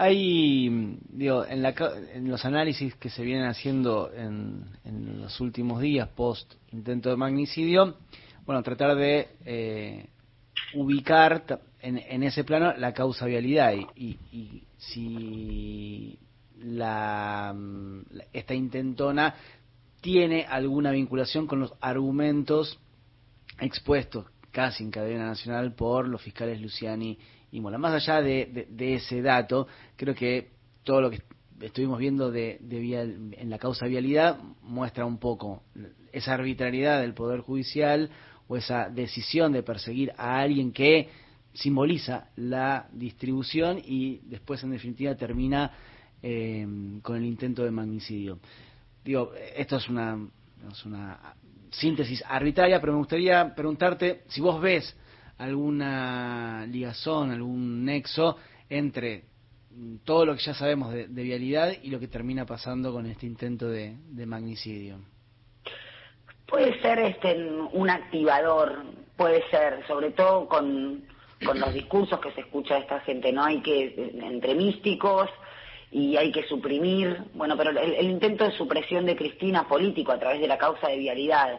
Hay, 0.00 0.96
digo, 1.08 1.44
en, 1.44 1.60
la, 1.60 1.74
en, 2.14 2.28
los 2.28 2.44
análisis 2.44 2.94
que 2.94 3.10
se 3.10 3.24
vienen 3.24 3.46
haciendo 3.46 4.12
en, 4.14 4.64
los 5.20 5.40
últimos 5.40 5.80
días 5.80 6.08
post 6.10 6.54
intento 6.70 7.10
de 7.10 7.16
magnicidio, 7.16 7.96
bueno, 8.46 8.62
tratar 8.62 8.94
de 8.94 9.26
eh, 9.44 10.06
ubicar 10.74 11.60
en, 11.80 12.22
ese 12.22 12.44
plano 12.44 12.76
la 12.76 12.94
causa 12.94 13.26
vialidad 13.26 13.72
y, 13.96 14.16
y, 14.30 14.62
si 14.76 16.16
la, 16.60 17.56
esta 18.32 18.54
intentona 18.54 19.34
tiene 20.00 20.44
alguna 20.44 20.92
vinculación 20.92 21.48
con 21.48 21.58
los 21.58 21.74
argumentos 21.80 22.78
expuestos 23.58 24.26
casi 24.52 24.84
en 24.84 24.92
cadena 24.92 25.26
nacional 25.26 25.74
por 25.74 26.06
los 26.06 26.22
fiscales 26.22 26.60
Luciani 26.60 27.18
y 27.50 27.60
Mola. 27.60 27.78
Más 27.78 27.94
allá 27.94 28.20
de, 28.20 28.66
ese 28.78 29.22
dato, 29.22 29.66
creo 29.96 30.14
que 30.14 30.50
todo 30.82 31.00
lo 31.00 31.10
que 31.10 31.22
estuvimos 31.60 31.98
viendo 31.98 32.30
de, 32.30 32.58
en 33.36 33.50
la 33.50 33.58
causa 33.58 33.86
vialidad 33.86 34.38
muestra 34.62 35.04
un 35.04 35.18
poco 35.18 35.62
esa 36.12 36.34
arbitrariedad 36.34 37.00
del 37.00 37.14
Poder 37.14 37.40
Judicial 37.40 38.10
o 38.46 38.56
esa 38.56 38.88
decisión 38.88 39.52
de 39.52 39.62
perseguir 39.62 40.12
a 40.16 40.40
alguien 40.40 40.72
que 40.72 41.08
simboliza 41.52 42.28
la 42.36 42.88
distribución 42.92 43.80
y 43.84 44.20
después 44.24 44.62
en 44.62 44.70
definitiva 44.70 45.14
termina 45.16 45.72
eh, 46.22 46.66
con 47.02 47.16
el 47.16 47.24
intento 47.24 47.64
de 47.64 47.70
magnicidio. 47.70 48.38
Digo, 49.04 49.32
esto 49.56 49.76
es 49.76 49.88
una 49.88 50.28
síntesis 51.70 52.22
arbitraria, 52.26 52.80
pero 52.80 52.92
me 52.92 52.98
gustaría 52.98 53.54
preguntarte 53.54 54.22
si 54.28 54.40
vos 54.40 54.60
ves 54.60 54.94
alguna 55.38 56.66
ligazón, 56.66 57.30
algún 57.30 57.84
nexo 57.84 58.36
entre 58.68 59.24
todo 60.04 60.26
lo 60.26 60.34
que 60.34 60.42
ya 60.42 60.54
sabemos 60.54 60.92
de, 60.92 61.06
vialidad 61.06 61.72
y 61.82 61.90
lo 61.90 62.00
que 62.00 62.08
termina 62.08 62.44
pasando 62.44 62.92
con 62.92 63.06
este 63.06 63.26
intento 63.26 63.68
de, 63.68 63.96
magnicidio. 64.26 64.98
Puede 66.46 66.80
ser 66.80 66.98
este 66.98 67.36
un 67.72 67.90
activador, 67.90 68.82
puede 69.16 69.48
ser, 69.50 69.86
sobre 69.86 70.10
todo 70.10 70.48
con, 70.48 71.04
con 71.44 71.60
los 71.60 71.72
discursos 71.72 72.18
que 72.20 72.32
se 72.32 72.40
escucha 72.40 72.74
de 72.74 72.80
esta 72.80 73.00
gente, 73.00 73.32
¿no? 73.32 73.44
Hay 73.44 73.60
que, 73.60 74.12
entre 74.22 74.54
místicos, 74.54 75.30
y 75.90 76.16
hay 76.16 76.30
que 76.32 76.42
suprimir, 76.44 77.16
bueno, 77.34 77.56
pero 77.56 77.70
el, 77.70 78.10
intento 78.10 78.44
de 78.44 78.52
supresión 78.52 79.06
de 79.06 79.16
Cristina 79.16 79.66
político 79.66 80.12
a 80.12 80.18
través 80.18 80.40
de 80.40 80.46
la 80.46 80.58
causa 80.58 80.88
de 80.88 80.98
vialidad, 80.98 81.58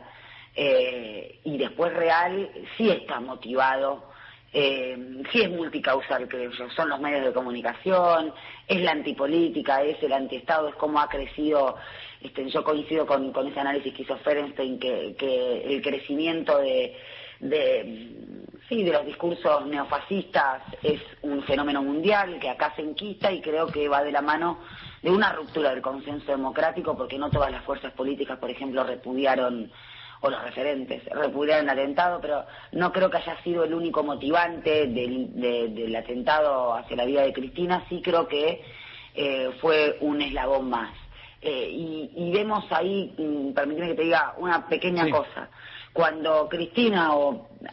eh, 0.56 1.40
y 1.44 1.58
después 1.58 1.94
real 1.94 2.50
sí 2.78 2.90
está 2.90 3.20
motivado, 3.20 4.10
eh, 4.52 5.24
sí 5.32 5.42
es 5.42 5.50
multicausal, 5.50 6.28
creo 6.28 6.52
yo. 6.52 6.70
Son 6.72 6.90
los 6.90 7.00
medios 7.00 7.26
de 7.26 7.34
comunicación, 7.34 8.34
es 8.68 8.82
la 8.82 8.92
antipolítica, 8.92 9.84
es 9.84 10.02
el 10.02 10.14
antiestado, 10.14 10.70
es 10.70 10.76
cómo 10.76 11.00
ha 11.00 11.08
crecido. 11.08 11.76
Este, 12.22 12.50
yo 12.50 12.64
coincido 12.64 13.06
con, 13.06 13.32
con 13.32 13.48
ese 13.48 13.60
análisis 13.60 13.94
que 13.94 14.02
hizo 14.02 14.18
Ferenstein, 14.18 14.80
que, 14.80 15.16
que 15.18 15.74
el 15.74 15.82
crecimiento 15.82 16.58
de, 16.58 16.98
de, 17.40 18.46
sí, 18.68 18.84
de 18.84 18.92
los 18.92 19.06
discursos 19.06 19.66
neofascistas 19.68 20.64
es 20.84 21.02
un 21.22 21.44
fenómeno 21.44 21.82
mundial 21.82 22.40
que 22.40 22.50
acá 22.50 22.74
se 22.76 22.82
enquista 22.82 23.32
y 23.32 23.42
creo 23.42 23.68
que 23.68 23.88
va 23.88 24.04
de 24.04 24.12
la 24.12 24.22
mano 24.22 24.60
de 25.02 25.12
una 25.12 25.32
ruptura 25.32 25.70
del 25.70 25.82
consenso 25.82 26.32
democrático 26.32 26.98
porque 26.98 27.18
no 27.18 27.30
todas 27.30 27.52
las 27.52 27.64
fuerzas 27.64 27.94
políticas, 27.94 28.38
por 28.38 28.50
ejemplo, 28.50 28.84
repudiaron 28.84 29.72
o 30.22 30.30
los 30.30 30.44
referentes 30.44 31.04
repudiaron 31.06 31.66
el 31.66 31.80
atentado, 31.80 32.20
pero 32.22 32.46
no 32.74 32.92
creo 32.92 33.10
que 33.10 33.18
haya 33.18 33.42
sido 33.44 33.64
el 33.64 33.74
único 33.74 34.04
motivante 34.04 34.88
del, 34.88 35.96
atentado 35.96 36.74
hacia 36.74 36.98
la 36.98 37.06
vida 37.06 37.22
de 37.22 37.34
Cristina, 37.34 37.86
sí 37.90 38.02
creo 38.04 38.28
que 38.28 38.62
eh, 39.16 39.52
fue 39.62 39.98
un 40.02 40.22
eslabón 40.22 40.70
más. 40.70 40.94
Eh, 41.42 41.70
y, 41.72 42.32
vemos 42.32 42.66
ahí, 42.70 43.14
mm, 43.18 43.54
permíteme 43.54 43.90
que 43.90 43.96
te 43.96 44.04
diga 44.04 44.34
una 44.38 44.68
pequeña 44.68 45.10
cosa. 45.10 45.50
Cuando 45.94 46.48
Cristina 46.50 47.12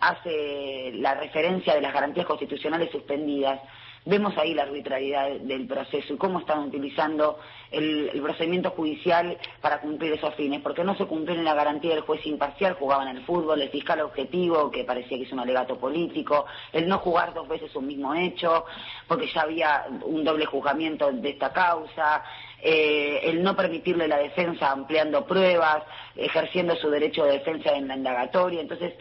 hace 0.00 0.92
la 0.94 1.14
referencia 1.14 1.74
de 1.74 1.80
las 1.80 1.92
garantías 1.92 2.26
constitucionales 2.26 2.90
suspendidas, 2.90 3.60
Vemos 4.08 4.38
ahí 4.38 4.54
la 4.54 4.62
arbitrariedad 4.62 5.30
del 5.40 5.66
proceso 5.66 6.14
y 6.14 6.16
cómo 6.16 6.38
están 6.38 6.60
utilizando 6.60 7.40
el, 7.72 8.08
procedimiento 8.22 8.70
judicial 8.70 9.36
para 9.60 9.80
cumplir 9.80 10.12
esos 10.12 10.32
fines, 10.36 10.60
porque 10.60 10.84
no 10.84 10.96
se 10.96 11.06
cumplieron 11.06 11.44
la 11.44 11.54
garantía 11.54 11.90
del 11.90 12.04
juez 12.04 12.24
imparcial, 12.24 12.74
jugaban 12.74 13.08
el 13.08 13.24
fútbol, 13.24 13.60
el 13.60 13.68
fiscal 13.68 14.00
objetivo, 14.02 14.70
que 14.70 14.84
parecía 14.84 15.18
que 15.18 15.24
es 15.24 15.32
un 15.32 15.40
alegato 15.40 15.76
político, 15.76 16.46
el 16.72 16.86
no 16.86 16.98
jugar 17.00 17.34
dos 17.34 17.48
veces 17.48 17.74
un 17.74 17.88
mismo 17.88 18.14
hecho, 18.14 18.64
porque 19.08 19.26
ya 19.26 19.40
había 19.40 19.86
un 20.04 20.22
doble 20.22 20.46
juzgamiento 20.46 21.10
de 21.10 21.30
esta 21.30 21.52
causa, 21.52 22.22
eh, 22.62 23.22
el 23.24 23.42
no 23.42 23.56
permitirle 23.56 24.06
la 24.06 24.18
defensa 24.18 24.70
ampliando 24.70 25.26
pruebas, 25.26 25.82
ejerciendo 26.14 26.76
su 26.76 26.90
derecho 26.90 27.24
de 27.24 27.32
defensa 27.32 27.72
en 27.72 27.88
la 27.88 27.96
indagatoria. 27.96 28.60
Entonces, 28.60 28.94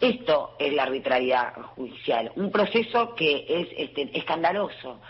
esto 0.00 0.56
es 0.58 0.72
la 0.72 0.84
arbitrariedad 0.84 1.54
judicial, 1.76 2.32
un 2.36 2.50
proceso 2.50 3.14
que 3.14 3.46
es 3.48 3.68
este, 3.76 4.16
escandaloso. 4.16 5.00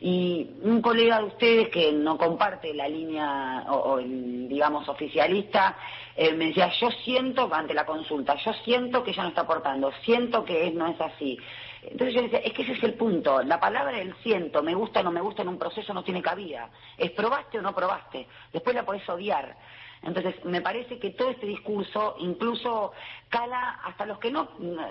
Y 0.00 0.50
un 0.62 0.82
colega 0.82 1.18
de 1.18 1.24
ustedes 1.24 1.68
que 1.68 1.92
no 1.92 2.18
comparte 2.18 2.74
la 2.74 2.88
línea, 2.88 3.64
o, 3.68 3.98
digamos, 3.98 4.88
oficialista, 4.88 5.76
eh, 6.16 6.32
me 6.32 6.46
decía, 6.46 6.72
yo 6.80 6.90
siento, 7.04 7.48
ante 7.54 7.72
la 7.72 7.86
consulta, 7.86 8.34
yo 8.44 8.52
siento 8.64 9.04
que 9.04 9.12
ella 9.12 9.22
no 9.22 9.28
está 9.28 9.42
aportando, 9.42 9.92
siento 10.04 10.44
que 10.44 10.72
no 10.72 10.88
es 10.88 11.00
así. 11.00 11.38
Entonces 11.82 12.14
yo 12.14 12.22
decía, 12.22 12.40
es 12.40 12.52
que 12.52 12.62
ese 12.62 12.72
es 12.72 12.82
el 12.82 12.94
punto, 12.94 13.42
la 13.42 13.60
palabra 13.60 13.96
del 13.96 14.14
siento, 14.22 14.62
me 14.62 14.74
gusta 14.74 15.00
o 15.00 15.02
no 15.04 15.10
me 15.10 15.20
gusta 15.20 15.42
en 15.42 15.48
un 15.48 15.58
proceso 15.58 15.94
no 15.94 16.04
tiene 16.04 16.20
cabida. 16.20 16.68
Es 16.98 17.12
probaste 17.12 17.58
o 17.58 17.62
no 17.62 17.74
probaste, 17.74 18.26
después 18.52 18.74
la 18.74 18.84
podés 18.84 19.08
odiar. 19.08 19.56
Entonces, 20.02 20.44
me 20.44 20.60
parece 20.60 20.98
que 20.98 21.10
todo 21.10 21.30
este 21.30 21.46
discurso 21.46 22.16
incluso 22.18 22.92
cala 23.28 23.80
hasta 23.84 24.04
los 24.04 24.18
que 24.18 24.32
no, 24.32 24.48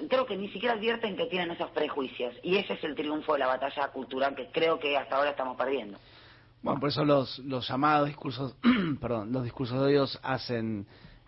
creo 0.09 0.25
que 0.25 0.37
ni 0.37 0.49
siquiera 0.49 0.75
advierten 0.75 1.17
que 1.17 1.25
tienen 1.25 1.51
esos 1.51 1.69
prejuicios. 1.71 2.33
Y 2.43 2.55
ese 2.57 2.73
es 2.73 2.83
el 2.83 2.95
triunfo 2.95 3.33
de 3.33 3.39
la 3.39 3.47
batalla 3.47 3.89
cultural 3.89 4.35
que 4.35 4.49
creo 4.51 4.79
que 4.79 4.97
hasta 4.97 5.17
ahora 5.17 5.31
estamos 5.31 5.57
perdiendo. 5.57 5.97
Bueno, 6.61 6.79
por 6.79 6.89
eso 6.89 7.03
los, 7.03 7.39
los 7.39 7.67
llamados 7.67 8.07
discursos, 8.07 8.55
perdón, 9.01 9.31
los 9.33 9.43
discursos 9.43 9.79
de 9.79 9.85
odios 9.85 10.19
hacen, 10.23 10.85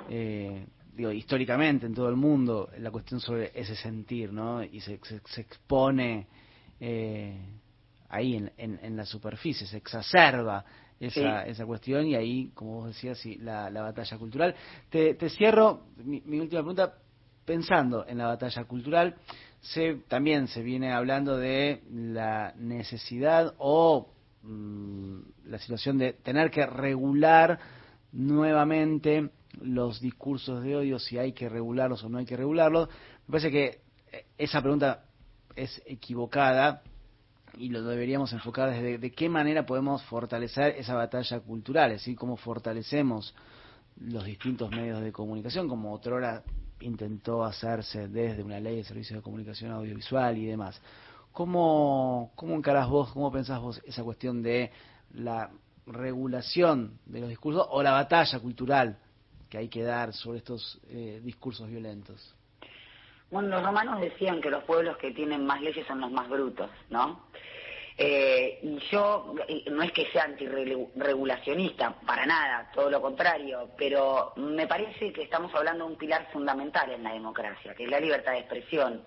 eh, 0.10 0.66
digo, 0.94 1.12
históricamente 1.12 1.86
en 1.86 1.94
todo 1.94 2.08
el 2.08 2.16
mundo 2.16 2.70
la 2.78 2.92
cuestión 2.92 3.20
sobre 3.20 3.52
ese 3.54 3.76
sentir, 3.76 4.32
¿no? 4.32 4.64
Y 4.64 4.80
se, 4.80 5.00
se, 5.04 5.42
expone 5.42 6.28
eh, 6.80 7.36
ahí 8.10 8.36
en, 8.36 8.52
en, 8.58 8.96
la 8.96 9.06
superficie, 9.06 9.68
se 9.68 9.78
exacerba 9.78 10.64
esa, 11.00 11.44
esa 11.44 11.66
cuestión 11.66 12.08
y 12.08 12.16
ahí, 12.16 12.52
como 12.54 12.82
vos 12.82 12.88
decías, 12.88 13.18
sí, 13.18 13.36
la, 13.38 13.70
la 13.70 13.82
batalla 13.82 14.18
cultural. 14.18 14.56
Te, 14.90 15.16
te 15.16 15.30
cierro 15.30 15.88
mi, 15.98 16.40
última 16.40 16.62
pregunta 16.62 16.96
pensando 17.46 18.06
en 18.08 18.18
la 18.18 18.28
batalla 18.28 18.64
cultural. 18.66 19.16
Se, 19.62 19.96
también 20.08 20.48
se 20.48 20.62
viene 20.62 20.92
hablando 20.92 21.38
de 21.38 21.84
la 21.92 22.54
necesidad 22.58 23.54
o 23.58 24.14
mm, 24.44 25.20
la 25.46 25.58
situación 25.60 25.98
de 25.98 26.14
tener 26.14 26.52
que 26.52 26.66
regular 26.66 27.60
nuevamente 28.12 29.30
los 29.62 30.02
discursos 30.02 30.64
de 30.64 30.76
odio, 30.76 31.00
si 31.00 31.18
hay 31.18 31.34
que 31.34 31.50
regularlos 31.50 32.04
o 32.04 32.10
no 32.10 32.18
hay 32.18 32.26
que 32.26 32.38
regularlos. 32.38 32.90
Me 33.28 33.32
parece 33.32 33.52
que 33.52 33.82
esa 34.38 34.62
pregunta 34.62 35.06
es 35.56 35.82
equivocada 35.86 36.82
y 37.58 37.70
lo 37.70 37.84
deberíamos 37.84 38.34
enfocar 38.34 38.72
desde 38.72 38.98
de 38.98 39.12
qué 39.12 39.30
manera 39.30 39.66
podemos 39.66 40.04
fortalecer 40.04 40.76
esa 40.78 40.96
batalla 40.96 41.40
cultural, 41.40 41.92
es 41.92 42.02
decir, 42.02 42.18
cómo 42.18 42.38
fortalecemos 42.38 43.36
los 43.98 44.26
distintos 44.26 44.72
medios 44.72 45.02
de 45.02 45.12
comunicación, 45.12 45.68
como 45.68 45.94
otrora 45.94 46.44
intentó 46.80 47.44
hacerse 47.44 48.08
desde 48.08 48.44
una 48.44 48.60
ley 48.60 48.78
de 48.78 48.84
servicios 48.84 49.20
de 49.20 49.24
comunicación 49.24 49.72
audiovisual 49.72 50.38
y 50.38 50.46
demás. 50.46 50.82
¿Cómo, 51.32 52.32
cómo 52.36 52.56
encarás 52.56 52.90
vos, 52.90 53.12
cómo 53.12 53.32
pensás 53.32 53.60
vos 53.60 53.82
esa 53.86 54.04
cuestión 54.04 54.44
de 54.44 54.72
la 55.14 55.50
regulación 55.86 57.00
de 57.06 57.22
los 57.22 57.30
discursos 57.30 57.68
o 57.70 57.82
la 57.84 57.92
batalla 57.92 58.40
cultural 58.40 58.98
que 59.50 59.58
hay 59.58 59.68
que 59.68 59.84
dar 59.84 60.14
sobre 60.14 60.40
estos 60.40 60.80
eh, 60.90 61.22
discursos 61.24 61.70
violentos? 61.70 62.36
Bueno, 63.32 63.50
los 63.50 63.64
romanos 63.64 64.00
decían 64.00 64.42
que 64.42 64.52
los 64.52 64.64
pueblos 64.64 64.96
que 64.98 65.12
tienen 65.12 65.44
más 65.46 65.60
leyes 65.60 65.88
son 65.88 66.02
los 66.02 66.12
más 66.12 66.30
brutos, 66.30 66.70
¿no? 66.92 67.20
Eh, 67.96 68.60
y 68.64 68.80
yo, 68.92 69.36
no 69.72 69.84
es 69.84 69.92
que 69.92 70.08
sea 70.12 70.24
antirregulacionista, 70.24 71.96
para 72.06 72.26
nada, 72.26 72.72
todo 72.74 72.90
lo 72.90 73.00
contrario, 73.02 73.70
pero 73.78 74.34
me 74.36 74.66
parece 74.66 75.14
que 75.14 75.24
estamos 75.24 75.54
hablando 75.54 75.86
de 75.86 75.92
un 75.92 75.98
pilar 75.98 76.28
fundamental 76.32 76.92
en 76.92 77.04
la 77.04 77.14
democracia, 77.14 77.76
que 77.76 77.84
es 77.84 77.90
la 77.90 78.00
libertad 78.00 78.32
de 78.32 78.40
expresión. 78.40 79.04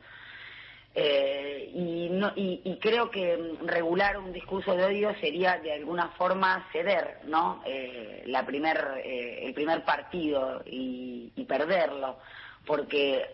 Eh, 0.94 1.70
y, 1.75 2.79
creo 2.81 3.11
que 3.11 3.55
regular 3.64 4.18
un 4.18 4.33
discurso 4.33 4.77
de 4.77 4.85
odio 4.85 5.14
sería 5.20 5.59
de 5.59 5.72
alguna 5.72 6.11
forma 6.11 6.68
ceder, 6.72 7.18
¿no? 7.25 7.62
Eh, 7.66 8.22
la 8.27 8.46
primer, 8.46 9.03
el 9.05 9.53
primer 9.53 9.85
partido 9.85 10.62
y, 10.64 11.44
perderlo, 11.49 12.18
porque 12.64 13.25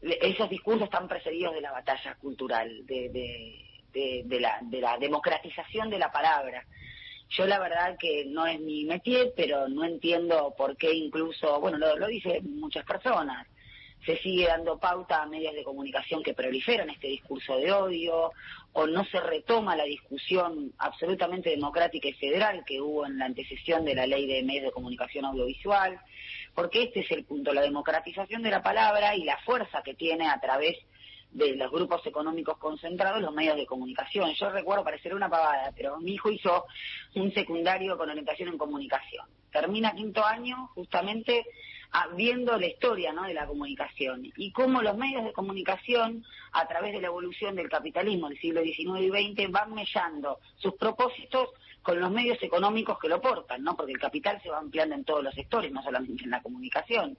esos 0.00 0.50
discursos 0.50 0.84
están 0.84 1.08
precedidos 1.08 1.54
de 1.54 1.60
la 1.60 1.72
batalla 1.72 2.14
cultural, 2.16 2.86
de, 2.86 3.71
la, 3.94 4.58
de 4.62 4.80
la 4.80 4.98
democratización 4.98 5.90
de 5.90 5.98
la 5.98 6.10
palabra. 6.10 6.64
Yo 7.30 7.46
la 7.46 7.58
verdad 7.58 7.96
que 7.98 8.24
no 8.26 8.46
es 8.46 8.60
mi 8.60 8.84
métier, 8.84 9.32
pero 9.34 9.68
no 9.68 9.84
entiendo 9.84 10.54
por 10.56 10.76
qué 10.76 10.92
incluso, 10.92 11.60
bueno, 11.60 11.78
lo, 11.78 11.96
lo 11.96 12.06
dicen 12.06 12.58
muchas 12.60 12.84
personas, 12.84 13.46
se 14.04 14.18
sigue 14.18 14.46
dando 14.46 14.78
pauta 14.78 15.22
a 15.22 15.26
medios 15.26 15.54
de 15.54 15.62
comunicación 15.62 16.22
que 16.22 16.34
proliferan 16.34 16.90
este 16.90 17.06
discurso 17.06 17.56
de 17.56 17.72
odio, 17.72 18.32
o 18.72 18.86
no 18.86 19.04
se 19.04 19.20
retoma 19.20 19.76
la 19.76 19.84
discusión 19.84 20.72
absolutamente 20.78 21.50
democrática 21.50 22.08
y 22.08 22.14
federal 22.14 22.64
que 22.66 22.80
hubo 22.80 23.06
en 23.06 23.18
la 23.18 23.26
antecesión 23.26 23.84
de 23.84 23.94
la 23.94 24.06
ley 24.06 24.26
de 24.26 24.42
medios 24.42 24.64
de 24.64 24.72
comunicación 24.72 25.24
audiovisual 25.24 26.00
porque 26.54 26.84
este 26.84 27.00
es 27.00 27.10
el 27.10 27.24
punto, 27.24 27.52
la 27.52 27.62
democratización 27.62 28.42
de 28.42 28.50
la 28.50 28.62
palabra 28.62 29.16
y 29.16 29.24
la 29.24 29.38
fuerza 29.38 29.82
que 29.82 29.94
tiene 29.94 30.28
a 30.28 30.38
través 30.40 30.76
de 31.32 31.56
los 31.56 31.70
grupos 31.70 32.06
económicos 32.06 32.58
concentrados 32.58 33.22
los 33.22 33.32
medios 33.32 33.56
de 33.56 33.66
comunicación. 33.66 34.32
Yo 34.34 34.50
recuerdo 34.50 34.84
parecer 34.84 35.14
una 35.14 35.30
pavada, 35.30 35.72
pero 35.74 35.98
mi 35.98 36.14
hijo 36.14 36.30
hizo 36.30 36.66
un 37.14 37.32
secundario 37.32 37.96
con 37.96 38.10
orientación 38.10 38.50
en 38.50 38.58
comunicación. 38.58 39.26
Termina 39.50 39.94
quinto 39.94 40.24
año 40.24 40.68
justamente 40.74 41.44
ah, 41.92 42.08
viendo 42.14 42.58
la 42.58 42.66
historia 42.66 43.12
¿no? 43.12 43.24
de 43.24 43.34
la 43.34 43.46
comunicación 43.46 44.30
y 44.36 44.52
cómo 44.52 44.82
los 44.82 44.96
medios 44.96 45.24
de 45.24 45.32
comunicación, 45.32 46.24
a 46.52 46.66
través 46.68 46.92
de 46.92 47.00
la 47.00 47.08
evolución 47.08 47.54
del 47.54 47.68
capitalismo 47.68 48.28
del 48.28 48.38
siglo 48.38 48.62
XIX 48.62 49.00
y 49.00 49.34
XX, 49.34 49.50
van 49.50 49.74
mellando 49.74 50.38
sus 50.56 50.74
propósitos 50.74 51.48
con 51.82 51.98
los 51.98 52.10
medios 52.10 52.42
económicos 52.42 52.98
que 52.98 53.08
lo 53.08 53.20
portan, 53.20 53.62
¿no? 53.64 53.76
Porque 53.76 53.92
el 53.92 53.98
capital 53.98 54.40
se 54.42 54.50
va 54.50 54.58
ampliando 54.58 54.94
en 54.94 55.04
todos 55.04 55.24
los 55.24 55.34
sectores, 55.34 55.72
no 55.72 55.82
solamente 55.82 56.24
en 56.24 56.30
la 56.30 56.40
comunicación. 56.40 57.18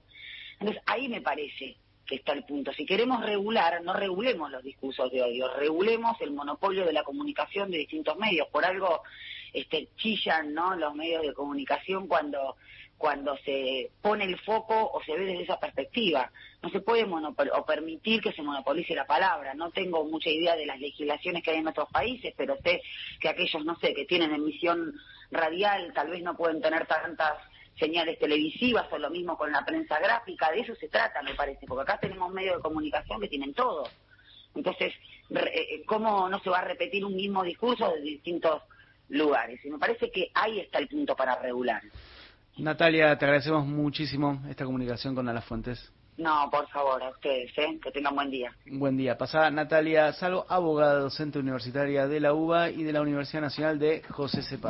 Entonces, 0.58 0.82
ahí 0.86 1.08
me 1.08 1.20
parece 1.20 1.76
que 2.06 2.16
está 2.16 2.32
el 2.32 2.44
punto. 2.44 2.72
Si 2.72 2.84
queremos 2.84 3.24
regular, 3.24 3.82
no 3.82 3.92
regulemos 3.92 4.50
los 4.50 4.62
discursos 4.62 5.10
de 5.10 5.22
odio, 5.22 5.54
regulemos 5.56 6.20
el 6.20 6.32
monopolio 6.32 6.84
de 6.84 6.92
la 6.92 7.04
comunicación 7.04 7.70
de 7.70 7.78
distintos 7.78 8.16
medios. 8.18 8.48
Por 8.48 8.64
algo 8.64 9.02
este, 9.52 9.88
chillan, 9.96 10.52
¿no? 10.52 10.74
Los 10.74 10.94
medios 10.94 11.22
de 11.22 11.32
comunicación 11.32 12.06
cuando 12.06 12.56
cuando 12.96 13.36
se 13.38 13.90
pone 14.00 14.24
el 14.24 14.38
foco 14.38 14.90
o 14.92 15.02
se 15.02 15.12
ve 15.12 15.26
desde 15.26 15.42
esa 15.42 15.60
perspectiva. 15.60 16.30
No 16.62 16.70
se 16.70 16.80
puede 16.80 17.04
o 17.04 17.66
permitir 17.66 18.22
que 18.22 18.32
se 18.32 18.42
monopolice 18.42 18.94
la 18.94 19.06
palabra. 19.06 19.52
No 19.54 19.70
tengo 19.70 20.04
mucha 20.04 20.30
idea 20.30 20.56
de 20.56 20.66
las 20.66 20.80
legislaciones 20.80 21.42
que 21.42 21.50
hay 21.50 21.58
en 21.58 21.68
otros 21.68 21.88
países, 21.90 22.32
pero 22.36 22.56
sé 22.62 22.80
que 23.20 23.28
aquellos, 23.28 23.64
no 23.64 23.76
sé, 23.78 23.94
que 23.94 24.06
tienen 24.06 24.32
emisión 24.32 24.94
radial 25.30 25.92
tal 25.94 26.10
vez 26.10 26.22
no 26.22 26.36
pueden 26.36 26.62
tener 26.62 26.86
tantas 26.86 27.34
señales 27.78 28.18
televisivas 28.18 28.86
o 28.92 28.98
lo 28.98 29.10
mismo 29.10 29.36
con 29.36 29.50
la 29.52 29.64
prensa 29.64 29.98
gráfica. 29.98 30.50
De 30.50 30.60
eso 30.60 30.74
se 30.74 30.88
trata, 30.88 31.22
me 31.22 31.34
parece, 31.34 31.66
porque 31.66 31.82
acá 31.82 31.98
tenemos 32.00 32.32
medios 32.32 32.56
de 32.56 32.62
comunicación 32.62 33.20
que 33.20 33.28
tienen 33.28 33.54
todo. 33.54 33.88
Entonces, 34.54 34.92
eh, 35.30 35.82
¿cómo 35.86 36.28
no 36.28 36.38
se 36.40 36.50
va 36.50 36.58
a 36.58 36.64
repetir 36.64 37.04
un 37.04 37.16
mismo 37.16 37.42
discurso 37.42 37.90
de 37.92 38.00
distintos 38.00 38.62
lugares? 39.08 39.64
Y 39.64 39.70
me 39.70 39.78
parece 39.78 40.10
que 40.10 40.30
ahí 40.34 40.60
está 40.60 40.78
el 40.78 40.88
punto 40.88 41.16
para 41.16 41.36
regular. 41.40 41.82
Natalia, 42.56 43.18
te 43.18 43.24
agradecemos 43.24 43.66
muchísimo 43.66 44.40
esta 44.48 44.64
comunicación 44.64 45.14
con 45.14 45.28
Alas 45.28 45.44
Fuentes. 45.44 45.92
No, 46.16 46.48
por 46.50 46.68
favor, 46.68 47.02
a 47.02 47.10
ustedes, 47.10 47.50
¿eh? 47.58 47.80
que 47.82 47.90
tengan 47.90 48.14
buen 48.14 48.30
día. 48.30 48.52
Buen 48.66 48.96
día. 48.96 49.18
Pasada 49.18 49.50
Natalia 49.50 50.12
Salvo, 50.12 50.46
abogada 50.48 51.00
docente 51.00 51.40
universitaria 51.40 52.06
de 52.06 52.20
la 52.20 52.32
UBA 52.32 52.70
y 52.70 52.84
de 52.84 52.92
la 52.92 53.00
Universidad 53.00 53.42
Nacional 53.42 53.80
de 53.80 54.02
José 54.08 54.42
Cepaz. 54.42 54.62